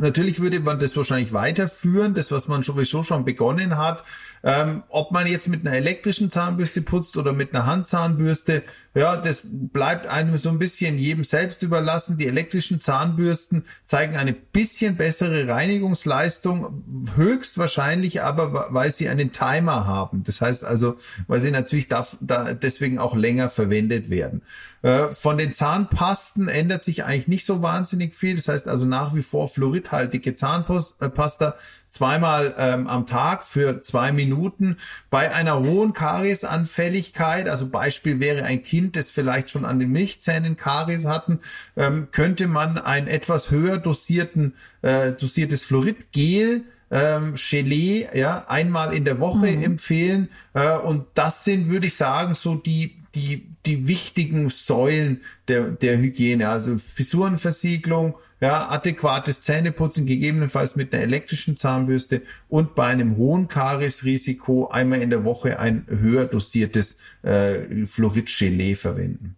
[0.00, 4.04] Natürlich würde man das wahrscheinlich weiterführen, das, was man sowieso schon begonnen hat.
[4.42, 8.62] Ähm, ob man jetzt mit einer elektrischen Zahnbürste putzt oder mit einer Handzahnbürste,
[8.94, 12.16] ja, das bleibt einem so ein bisschen jedem selbst überlassen.
[12.16, 20.22] Die elektrischen Zahnbürsten zeigen eine bisschen bessere Reinigungsleistung, höchstwahrscheinlich aber, weil sie einen Timer haben.
[20.24, 20.96] Das heißt also,
[21.26, 24.40] weil sie natürlich darf, da deswegen auch länger verwendet werden.
[24.82, 28.36] Äh, von den Zahnpasten ändert sich eigentlich nicht so wahnsinnig viel.
[28.36, 31.54] Das heißt also nach wie vor fluoridhaltige Zahnpasta
[31.88, 34.76] zweimal ähm, am Tag für zwei Minuten.
[35.10, 40.56] Bei einer hohen Kariesanfälligkeit, also Beispiel wäre ein Kind, das vielleicht schon an den Milchzähnen
[40.56, 41.40] Karies hatten,
[41.76, 49.04] ähm, könnte man ein etwas höher dosierten, äh, dosiertes Fluoridgel ähm, Gelee, ja, einmal in
[49.04, 49.62] der Woche mhm.
[49.62, 50.28] empfehlen.
[50.54, 55.98] Äh, und das sind, würde ich sagen, so die die, die wichtigen Säulen der, der
[55.98, 63.48] Hygiene, also Fissurenversiegelung, ja, adäquates Zähneputzen, gegebenenfalls mit einer elektrischen Zahnbürste und bei einem hohen
[63.48, 69.36] Kariesrisiko einmal in der Woche ein höher dosiertes äh, Fluorid-Gelee verwenden.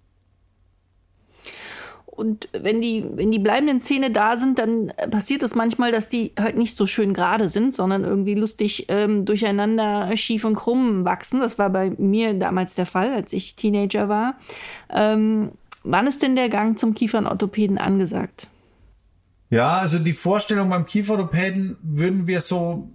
[2.14, 6.32] Und wenn die, wenn die bleibenden Zähne da sind, dann passiert es manchmal, dass die
[6.38, 11.40] halt nicht so schön gerade sind, sondern irgendwie lustig ähm, durcheinander schief und krumm wachsen.
[11.40, 14.34] Das war bei mir damals der Fall, als ich Teenager war.
[14.90, 15.52] Ähm,
[15.84, 18.48] wann ist denn der Gang zum Kiefernorthopäden angesagt?
[19.48, 22.90] Ja, also die Vorstellung beim Kieferorthopäden würden wir so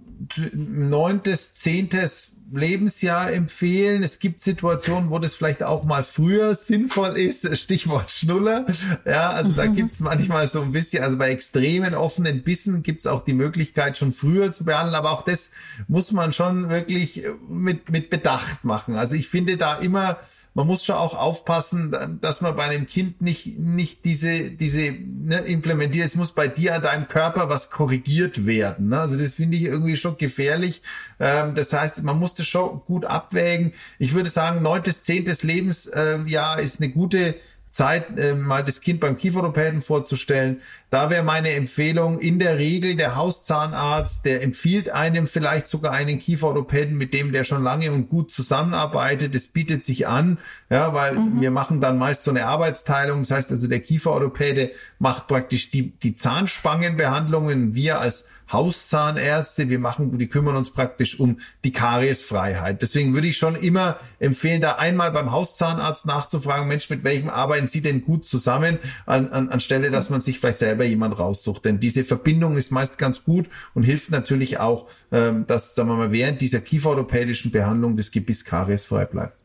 [0.52, 4.02] neuntes, zehntes Lebensjahr empfehlen.
[4.02, 7.58] Es gibt Situationen, wo das vielleicht auch mal früher sinnvoll ist.
[7.58, 8.66] Stichwort Schnuller.
[9.04, 13.22] Ja, also da gibt's manchmal so ein bisschen, also bei extremen offenen Bissen gibt's auch
[13.22, 14.94] die Möglichkeit, schon früher zu behandeln.
[14.94, 15.50] Aber auch das
[15.88, 18.96] muss man schon wirklich mit, mit Bedacht machen.
[18.96, 20.18] Also ich finde da immer,
[20.54, 25.38] man muss schon auch aufpassen, dass man bei einem Kind nicht, nicht diese, diese ne,
[25.46, 26.06] implementiert.
[26.06, 28.88] Es muss bei dir an deinem Körper was korrigiert werden.
[28.88, 29.00] Ne?
[29.00, 30.82] Also das finde ich irgendwie schon gefährlich.
[31.20, 33.72] Ähm, das heißt, man muss das schon gut abwägen.
[33.98, 37.34] Ich würde sagen, neuntes, zehntes Lebensjahr ist eine gute
[37.78, 40.60] Zeit, äh, mal das Kind beim Kieferorthopäden vorzustellen.
[40.90, 46.18] Da wäre meine Empfehlung, in der Regel der Hauszahnarzt, der empfiehlt einem vielleicht sogar einen
[46.18, 49.34] Kieferorthopäden, mit dem der schon lange und gut zusammenarbeitet.
[49.34, 50.38] Das bietet sich an,
[50.70, 51.42] ja, weil mhm.
[51.42, 53.20] wir machen dann meist so eine Arbeitsteilung.
[53.20, 57.74] Das heißt also, der Kieferorthopäde macht praktisch die, die Zahnspangenbehandlungen.
[57.74, 62.80] Wir als Hauszahnärzte, wir machen, die kümmern uns praktisch um die Kariesfreiheit.
[62.80, 67.68] Deswegen würde ich schon immer empfehlen, da einmal beim Hauszahnarzt nachzufragen, Mensch, mit welchem arbeiten
[67.68, 71.64] Sie denn gut zusammen, an, an, anstelle, dass man sich vielleicht selber jemand raussucht.
[71.64, 75.96] Denn diese Verbindung ist meist ganz gut und hilft natürlich auch, ähm, dass, sagen wir
[75.96, 79.38] mal, während dieser kieferorthopädischen Behandlung das Gebiss kariesfrei bleibt.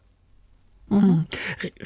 [0.90, 1.26] Mhm.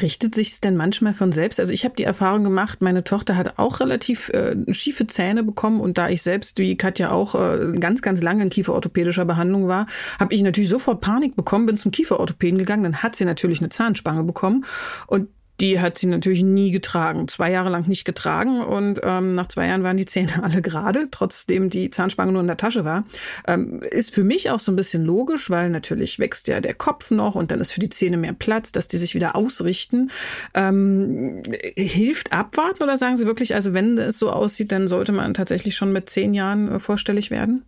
[0.01, 1.59] Richtet sich es denn manchmal von selbst?
[1.59, 5.79] Also ich habe die Erfahrung gemacht, meine Tochter hat auch relativ äh, schiefe Zähne bekommen
[5.79, 9.85] und da ich selbst, wie Katja auch, äh, ganz, ganz lange in kieferorthopädischer Behandlung war,
[10.19, 13.69] habe ich natürlich sofort Panik bekommen, bin zum Kieferorthopäden gegangen, dann hat sie natürlich eine
[13.69, 14.65] Zahnspange bekommen
[15.05, 15.29] und
[15.59, 19.67] die hat sie natürlich nie getragen, zwei Jahre lang nicht getragen und ähm, nach zwei
[19.67, 23.05] Jahren waren die Zähne alle gerade, trotzdem die Zahnspange nur in der Tasche war.
[23.47, 27.11] Ähm, ist für mich auch so ein bisschen logisch, weil natürlich wächst ja der Kopf
[27.11, 30.11] noch und dann ist für die Zähne mehr Platz, dass die sich wieder ausrichten.
[30.53, 31.41] Ähm,
[31.75, 35.75] hilft abwarten oder sagen Sie wirklich, also wenn es so aussieht, dann sollte man tatsächlich
[35.75, 37.63] schon mit zehn Jahren äh, vorstellig werden?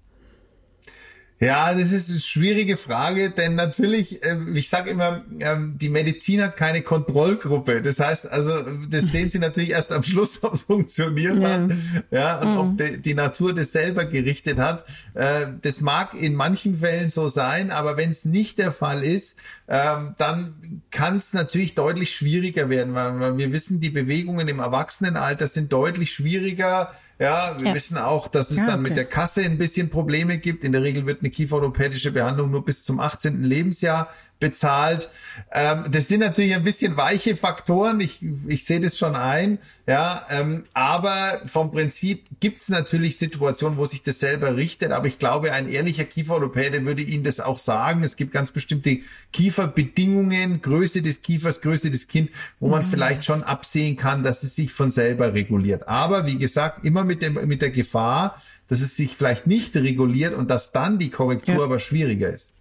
[1.42, 6.42] Ja, das ist eine schwierige Frage, denn natürlich, äh, ich sage immer, ähm, die Medizin
[6.42, 7.82] hat keine Kontrollgruppe.
[7.82, 11.50] Das heißt, also das sehen Sie natürlich erst am Schluss, ob es funktioniert ja.
[11.50, 11.72] hat,
[12.12, 12.58] ja, und mhm.
[12.58, 14.84] ob die, Natur das selber gerichtet hat.
[15.14, 19.38] Äh, das mag in manchen Fällen so sein, aber wenn es nicht der Fall ist,
[19.70, 25.48] ähm, dann kann es natürlich deutlich schwieriger werden, weil wir wissen, die Bewegungen im Erwachsenenalter
[25.48, 27.74] sind deutlich schwieriger ja, wir ja.
[27.76, 28.89] wissen auch, dass es ja, dann okay.
[28.89, 30.63] mit der Kasse ein bisschen Probleme gibt.
[30.63, 33.43] In der Regel wird eine kieferorthopädische Behandlung nur bis zum 18.
[33.43, 34.09] Lebensjahr
[34.40, 35.10] bezahlt.
[35.54, 38.00] Ähm, das sind natürlich ein bisschen weiche Faktoren.
[38.00, 39.60] Ich, ich sehe das schon ein.
[39.86, 44.92] Ja, ähm, aber vom Prinzip gibt es natürlich Situationen, wo sich das selber richtet.
[44.92, 48.04] Aber ich glaube, ein ehrlicher Kieferorthopäde würde Ihnen das auch sagen.
[48.04, 49.00] Es gibt ganz bestimmte
[49.34, 52.30] Kieferbedingungen, Größe des Kiefers, Größe des Kind,
[52.60, 52.90] wo man mhm.
[52.90, 55.88] vielleicht schon absehen kann, dass es sich von selber reguliert.
[55.88, 60.34] Aber wie gesagt, immer mit dem mit der Gefahr, dass es sich vielleicht nicht reguliert
[60.34, 61.64] und dass dann die Korrektur ja.
[61.64, 62.54] aber schwieriger ist.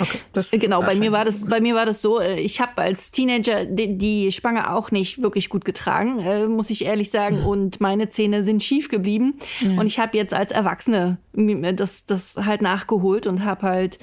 [0.00, 3.10] Okay, genau, bei mir war das, bei mir war das so, äh, ich habe als
[3.10, 7.40] Teenager die, die, Spange auch nicht wirklich gut getragen, äh, muss ich ehrlich sagen.
[7.40, 7.46] Mhm.
[7.46, 9.34] Und meine Zähne sind schief geblieben.
[9.60, 9.78] Mhm.
[9.78, 13.98] Und ich habe jetzt als Erwachsene das, das halt nachgeholt und habe halt,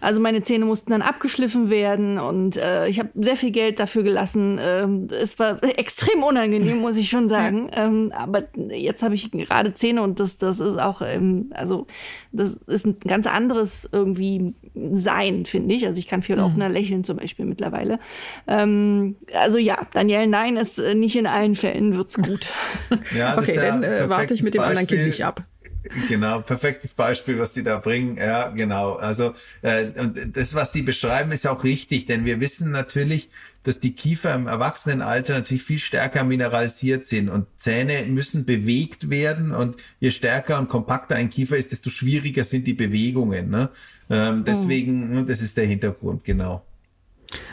[0.00, 4.02] also meine Zähne mussten dann abgeschliffen werden und äh, ich habe sehr viel Geld dafür
[4.02, 4.58] gelassen.
[4.62, 7.70] Ähm, es war extrem unangenehm, muss ich schon sagen.
[7.72, 11.86] Ähm, aber jetzt habe ich gerade Zähne und das, das ist auch, ähm, also
[12.32, 14.54] das ist ein ganz anderes irgendwie
[14.92, 15.86] Sein, finde ich.
[15.86, 16.42] Also ich kann viel mhm.
[16.42, 17.98] offener lächeln zum Beispiel mittlerweile.
[18.46, 22.46] Ähm, also ja, Daniel, nein, ist äh, nicht in allen Fällen wird's gut.
[23.16, 24.78] ja, okay, dann äh, warte ich mit dem Beispiel.
[24.78, 25.44] anderen Kind nicht ab.
[26.08, 28.16] Genau, perfektes Beispiel, was Sie da bringen.
[28.16, 28.94] Ja, genau.
[28.94, 33.30] Also äh, und das, was Sie beschreiben, ist auch richtig, denn wir wissen natürlich,
[33.62, 39.52] dass die Kiefer im Erwachsenenalter natürlich viel stärker mineralisiert sind und Zähne müssen bewegt werden
[39.52, 43.50] und je stärker und kompakter ein Kiefer ist, desto schwieriger sind die Bewegungen.
[43.50, 43.68] Ne?
[44.08, 45.22] Ähm, deswegen, oh.
[45.22, 46.64] das ist der Hintergrund, genau.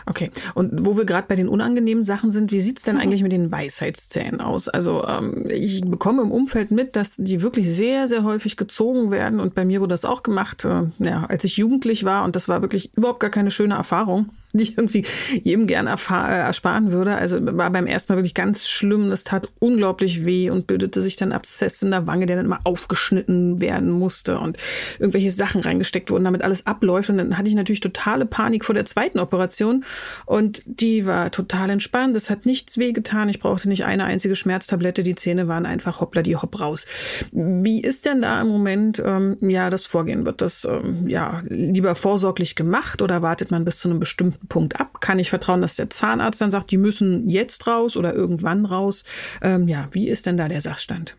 [0.05, 3.01] Okay, und wo wir gerade bei den unangenehmen Sachen sind, wie sieht's denn mhm.
[3.01, 4.67] eigentlich mit den Weisheitszähnen aus?
[4.67, 9.39] Also ähm, ich bekomme im Umfeld mit, dass die wirklich sehr, sehr häufig gezogen werden
[9.39, 12.47] und bei mir wurde das auch gemacht, äh, ja, als ich jugendlich war und das
[12.47, 15.05] war wirklich überhaupt gar keine schöne Erfahrung die ich irgendwie
[15.43, 17.15] jedem gern äh, ersparen würde.
[17.15, 19.09] Also war beim ersten Mal wirklich ganz schlimm.
[19.09, 22.61] Das tat unglaublich weh und bildete sich dann Abszess in der Wange, der dann immer
[22.63, 24.57] aufgeschnitten werden musste und
[24.99, 27.09] irgendwelche Sachen reingesteckt wurden, damit alles abläuft.
[27.09, 29.83] Und dann hatte ich natürlich totale Panik vor der zweiten Operation
[30.25, 32.15] und die war total entspannt.
[32.15, 33.29] Das hat nichts wehgetan.
[33.29, 35.03] Ich brauchte nicht eine einzige Schmerztablette.
[35.03, 36.85] Die Zähne waren einfach hoppla die hopp raus.
[37.31, 40.25] Wie ist denn da im Moment ähm, ja das Vorgehen?
[40.25, 44.79] Wird das ähm, ja lieber vorsorglich gemacht oder wartet man bis zu einem bestimmten Punkt
[44.79, 45.01] ab?
[45.01, 49.03] Kann ich vertrauen, dass der Zahnarzt dann sagt, die müssen jetzt raus oder irgendwann raus?
[49.41, 51.15] Ähm, ja, wie ist denn da der Sachstand?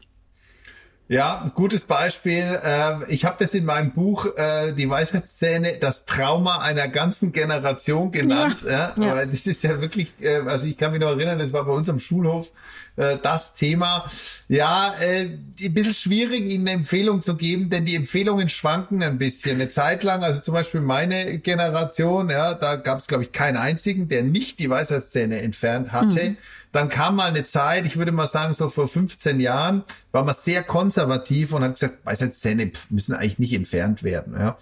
[1.09, 2.61] Ja, gutes Beispiel.
[2.63, 8.13] Ähm, ich habe das in meinem Buch äh, Die Weisheitszähne, das Trauma einer ganzen Generation
[8.13, 8.63] genannt.
[8.69, 9.17] Ja, ja.
[9.17, 11.73] Weil das ist ja wirklich, äh, also ich kann mich noch erinnern, das war bei
[11.73, 12.53] uns am Schulhof
[12.97, 14.05] äh, das Thema.
[14.49, 19.61] Ja, ein bisschen schwierig, Ihnen eine Empfehlung zu geben, denn die Empfehlungen schwanken ein bisschen.
[19.61, 23.57] Eine Zeit lang, also zum Beispiel meine Generation, ja, da gab es, glaube ich, keinen
[23.57, 26.31] einzigen, der nicht die Weisheitszähne entfernt hatte.
[26.31, 26.37] Mhm.
[26.73, 30.35] Dann kam mal eine Zeit, ich würde mal sagen, so vor 15 Jahren, war man
[30.35, 34.35] sehr konservativ und hat gesagt, Weisheitszähne müssen eigentlich nicht entfernt werden.
[34.35, 34.57] Ja.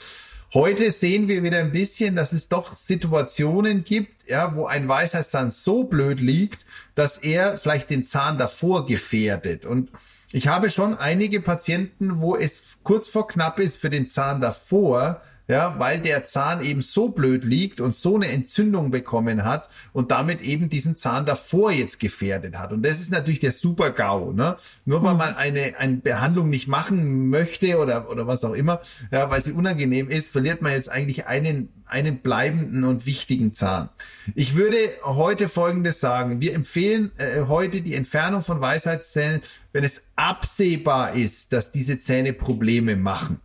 [0.54, 5.50] Heute sehen wir wieder ein bisschen, dass es doch Situationen gibt, ja, wo ein Weisheitszahn
[5.50, 9.66] so blöd liegt, dass er vielleicht den Zahn davor gefährdet.
[9.66, 9.90] Und
[10.32, 15.20] ich habe schon einige Patienten, wo es kurz vor knapp ist für den Zahn davor,
[15.48, 20.10] ja, weil der Zahn eben so blöd liegt und so eine Entzündung bekommen hat und
[20.10, 22.72] damit eben diesen Zahn davor jetzt gefährdet hat.
[22.72, 24.56] Und das ist natürlich der Super-GAU, ne?
[24.84, 25.18] Nur weil hm.
[25.18, 28.80] man eine, eine Behandlung nicht machen möchte oder, oder was auch immer,
[29.12, 33.88] ja, weil sie unangenehm ist, verliert man jetzt eigentlich einen, einen bleibenden und wichtigen Zahn.
[34.34, 36.40] Ich würde heute Folgendes sagen.
[36.40, 39.40] Wir empfehlen äh, heute die Entfernung von Weisheitszähnen,
[39.72, 43.40] wenn es absehbar ist, dass diese Zähne Probleme machen.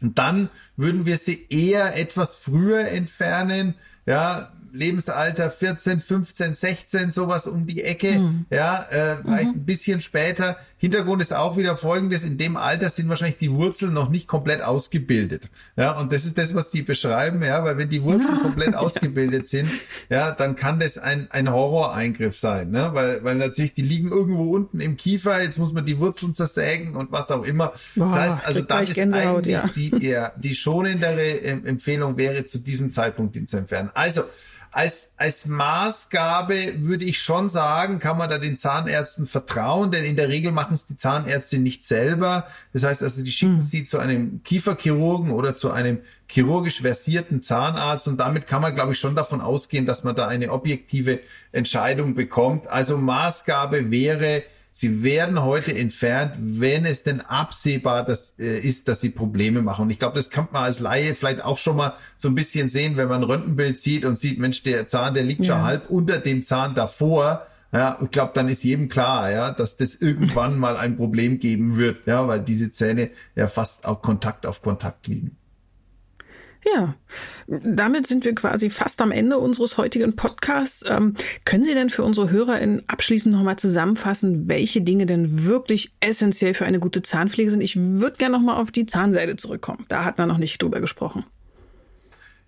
[0.00, 3.74] Und dann würden wir sie eher etwas früher entfernen,
[4.06, 8.46] ja, Lebensalter 14, 15, 16, sowas um die Ecke, mhm.
[8.50, 9.60] ja, äh, vielleicht mhm.
[9.60, 10.56] ein bisschen später.
[10.78, 14.62] Hintergrund ist auch wieder folgendes, in dem Alter sind wahrscheinlich die Wurzeln noch nicht komplett
[14.62, 15.50] ausgebildet.
[15.76, 18.42] Ja, und das ist das, was Sie beschreiben, ja, weil wenn die Wurzeln ja.
[18.42, 19.70] komplett ausgebildet sind,
[20.08, 24.54] ja, dann kann das ein, ein Horroreingriff sein, ne, weil, weil natürlich die liegen irgendwo
[24.54, 27.72] unten im Kiefer, jetzt muss man die Wurzeln zersägen und was auch immer.
[27.96, 29.98] Boah, das heißt, also da ist Gänsehaut, eigentlich ja.
[29.98, 33.90] die, ja, die schonendere ähm, Empfehlung wäre, zu diesem Zeitpunkt ihn zu entfernen.
[33.94, 34.22] Also,
[34.72, 40.14] als, als Maßgabe würde ich schon sagen, kann man da den Zahnärzten vertrauen, denn in
[40.14, 42.46] der Regel machen es die Zahnärzte nicht selber.
[42.72, 43.60] Das heißt also, die schicken mhm.
[43.60, 45.98] sie zu einem Kieferchirurgen oder zu einem
[46.28, 50.28] chirurgisch versierten Zahnarzt und damit kann man, glaube ich, schon davon ausgehen, dass man da
[50.28, 51.18] eine objektive
[51.50, 52.68] Entscheidung bekommt.
[52.68, 59.00] Also Maßgabe wäre, Sie werden heute entfernt, wenn es denn absehbar das, äh, ist, dass
[59.00, 59.82] sie Probleme machen.
[59.82, 62.68] Und ich glaube, das kann man als Laie vielleicht auch schon mal so ein bisschen
[62.68, 65.54] sehen, wenn man ein Röntgenbild sieht und sieht, Mensch, der Zahn, der liegt ja.
[65.54, 67.46] schon halb unter dem Zahn davor.
[67.72, 71.76] Ja, ich glaube, dann ist jedem klar, ja, dass das irgendwann mal ein Problem geben
[71.76, 75.36] wird, ja, weil diese Zähne ja fast auf Kontakt auf Kontakt liegen.
[76.64, 76.94] Ja,
[77.46, 80.84] damit sind wir quasi fast am Ende unseres heutigen Podcasts.
[80.86, 86.52] Ähm, können Sie denn für unsere HörerInnen abschließend nochmal zusammenfassen, welche Dinge denn wirklich essentiell
[86.54, 87.62] für eine gute Zahnpflege sind?
[87.62, 89.86] Ich würde gerne nochmal auf die Zahnseide zurückkommen.
[89.88, 91.24] Da hat man noch nicht drüber gesprochen.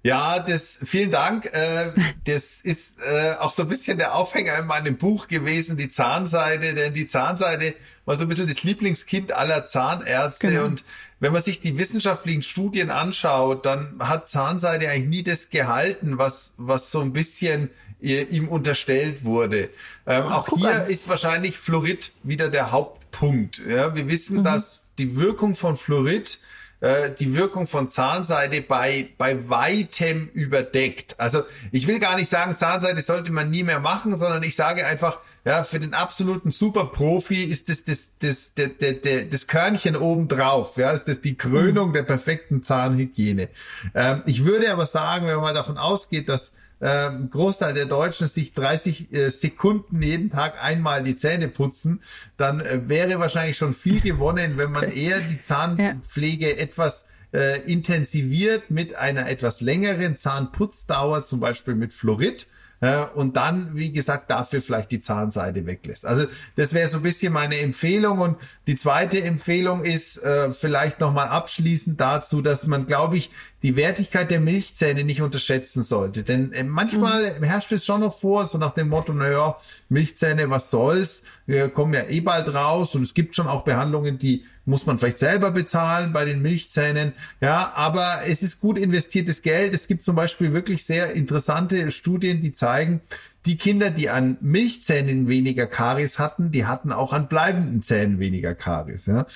[0.04, 1.46] Ja, das, vielen Dank.
[1.46, 1.92] Äh,
[2.24, 6.74] das ist äh, auch so ein bisschen der Aufhänger in meinem Buch gewesen, die Zahnseide,
[6.74, 10.64] denn die Zahnseide war so ein bisschen das Lieblingskind aller Zahnärzte genau.
[10.64, 10.82] und
[11.22, 16.52] wenn man sich die wissenschaftlichen Studien anschaut, dann hat Zahnseide eigentlich nie das gehalten, was,
[16.56, 17.70] was so ein bisschen
[18.00, 19.70] ihm unterstellt wurde.
[20.04, 20.90] Ähm, Ach, auch hier an.
[20.90, 23.60] ist wahrscheinlich Fluorid wieder der Hauptpunkt.
[23.68, 24.44] Ja, wir wissen, mhm.
[24.44, 26.40] dass die Wirkung von Fluorid
[26.80, 31.20] äh, die Wirkung von Zahnseide bei, bei weitem überdeckt.
[31.20, 34.84] Also ich will gar nicht sagen, Zahnseide sollte man nie mehr machen, sondern ich sage
[34.84, 39.96] einfach, ja, für den absoluten Superprofi ist das das, das, das, das, das, das Körnchen
[39.96, 40.76] obendrauf.
[40.76, 41.94] Ja, ist das die Krönung mhm.
[41.94, 43.48] der perfekten Zahnhygiene.
[43.94, 48.26] Ähm, ich würde aber sagen, wenn man mal davon ausgeht, dass ähm, Großteil der Deutschen
[48.26, 52.02] sich 30 äh, Sekunden jeden Tag einmal die Zähne putzen,
[52.36, 56.56] dann äh, wäre wahrscheinlich schon viel gewonnen, wenn man eher die Zahnpflege ja.
[56.56, 62.46] etwas äh, intensiviert mit einer etwas längeren Zahnputzdauer, zum Beispiel mit Fluorid
[62.82, 66.04] äh, und dann, wie gesagt, dafür vielleicht die Zahnseide weglässt.
[66.04, 66.26] Also
[66.56, 68.18] das wäre so ein bisschen meine Empfehlung.
[68.18, 73.30] Und die zweite Empfehlung ist äh, vielleicht nochmal abschließend dazu, dass man, glaube ich,
[73.62, 76.22] die Wertigkeit der Milchzähne nicht unterschätzen sollte.
[76.22, 77.44] Denn äh, manchmal mhm.
[77.44, 79.56] herrscht es schon noch vor, so nach dem Motto, naja,
[79.88, 81.22] Milchzähne, was soll's?
[81.46, 84.98] Wir kommen ja eh bald raus und es gibt schon auch Behandlungen, die muss man
[84.98, 87.14] vielleicht selber bezahlen bei den Milchzähnen.
[87.40, 89.74] Ja, aber es ist gut investiertes Geld.
[89.74, 93.00] Es gibt zum Beispiel wirklich sehr interessante Studien, die zeigen,
[93.44, 98.54] die Kinder, die an Milchzähnen weniger Karies hatten, die hatten auch an bleibenden Zähnen weniger
[98.54, 99.06] Karies.
[99.06, 99.26] Ja.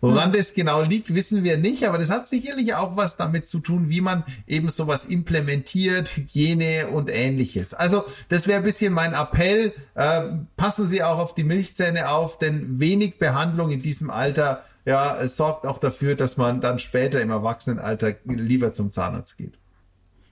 [0.00, 0.34] Woran mhm.
[0.34, 3.88] das genau liegt, wissen wir nicht, aber das hat sicherlich auch was damit zu tun,
[3.88, 7.72] wie man eben sowas implementiert, Hygiene und ähnliches.
[7.72, 9.72] Also das wäre ein bisschen mein Appell.
[9.94, 10.20] Äh,
[10.56, 15.66] passen Sie auch auf die Milchzähne auf, denn wenig Behandlung in diesem Alter ja, sorgt
[15.66, 19.58] auch dafür, dass man dann später im Erwachsenenalter lieber zum Zahnarzt geht.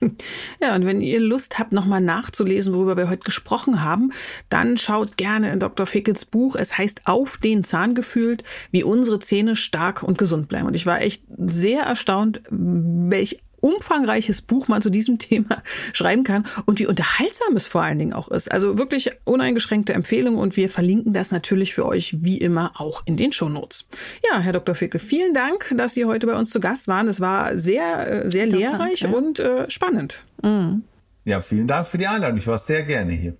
[0.61, 4.11] Ja, und wenn ihr Lust habt, nochmal nachzulesen, worüber wir heute gesprochen haben,
[4.49, 5.85] dann schaut gerne in Dr.
[5.85, 6.55] Fickels Buch.
[6.55, 10.67] Es heißt Auf den Zahn gefühlt, wie unsere Zähne stark und gesund bleiben.
[10.67, 16.45] Und ich war echt sehr erstaunt, welch umfangreiches Buch man zu diesem Thema schreiben kann
[16.65, 18.51] und wie unterhaltsam es vor allen Dingen auch ist.
[18.51, 23.15] Also wirklich uneingeschränkte Empfehlung und wir verlinken das natürlich für euch wie immer auch in
[23.17, 23.87] den Shownotes.
[24.29, 24.75] Ja, Herr Dr.
[24.75, 27.07] Fickel, vielen Dank, dass Sie heute bei uns zu Gast waren.
[27.07, 30.25] Es war sehr, äh, sehr lehrreich und äh, spannend.
[30.41, 30.83] Mhm.
[31.25, 32.37] Ja, vielen Dank für die Einladung.
[32.37, 33.37] Ich war sehr gerne hier.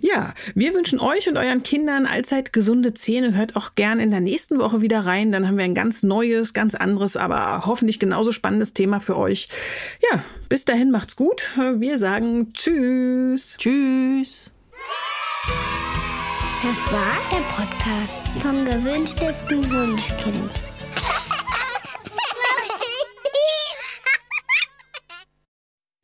[0.00, 3.34] Ja, wir wünschen euch und euren Kindern allzeit gesunde Zähne.
[3.36, 5.30] Hört auch gern in der nächsten Woche wieder rein.
[5.30, 9.48] Dann haben wir ein ganz neues, ganz anderes, aber hoffentlich genauso spannendes Thema für euch.
[10.10, 11.50] Ja, bis dahin macht's gut.
[11.56, 13.56] Wir sagen Tschüss.
[13.58, 14.50] Tschüss.
[16.62, 20.50] Das war der Podcast vom gewünschtesten Wunschkind.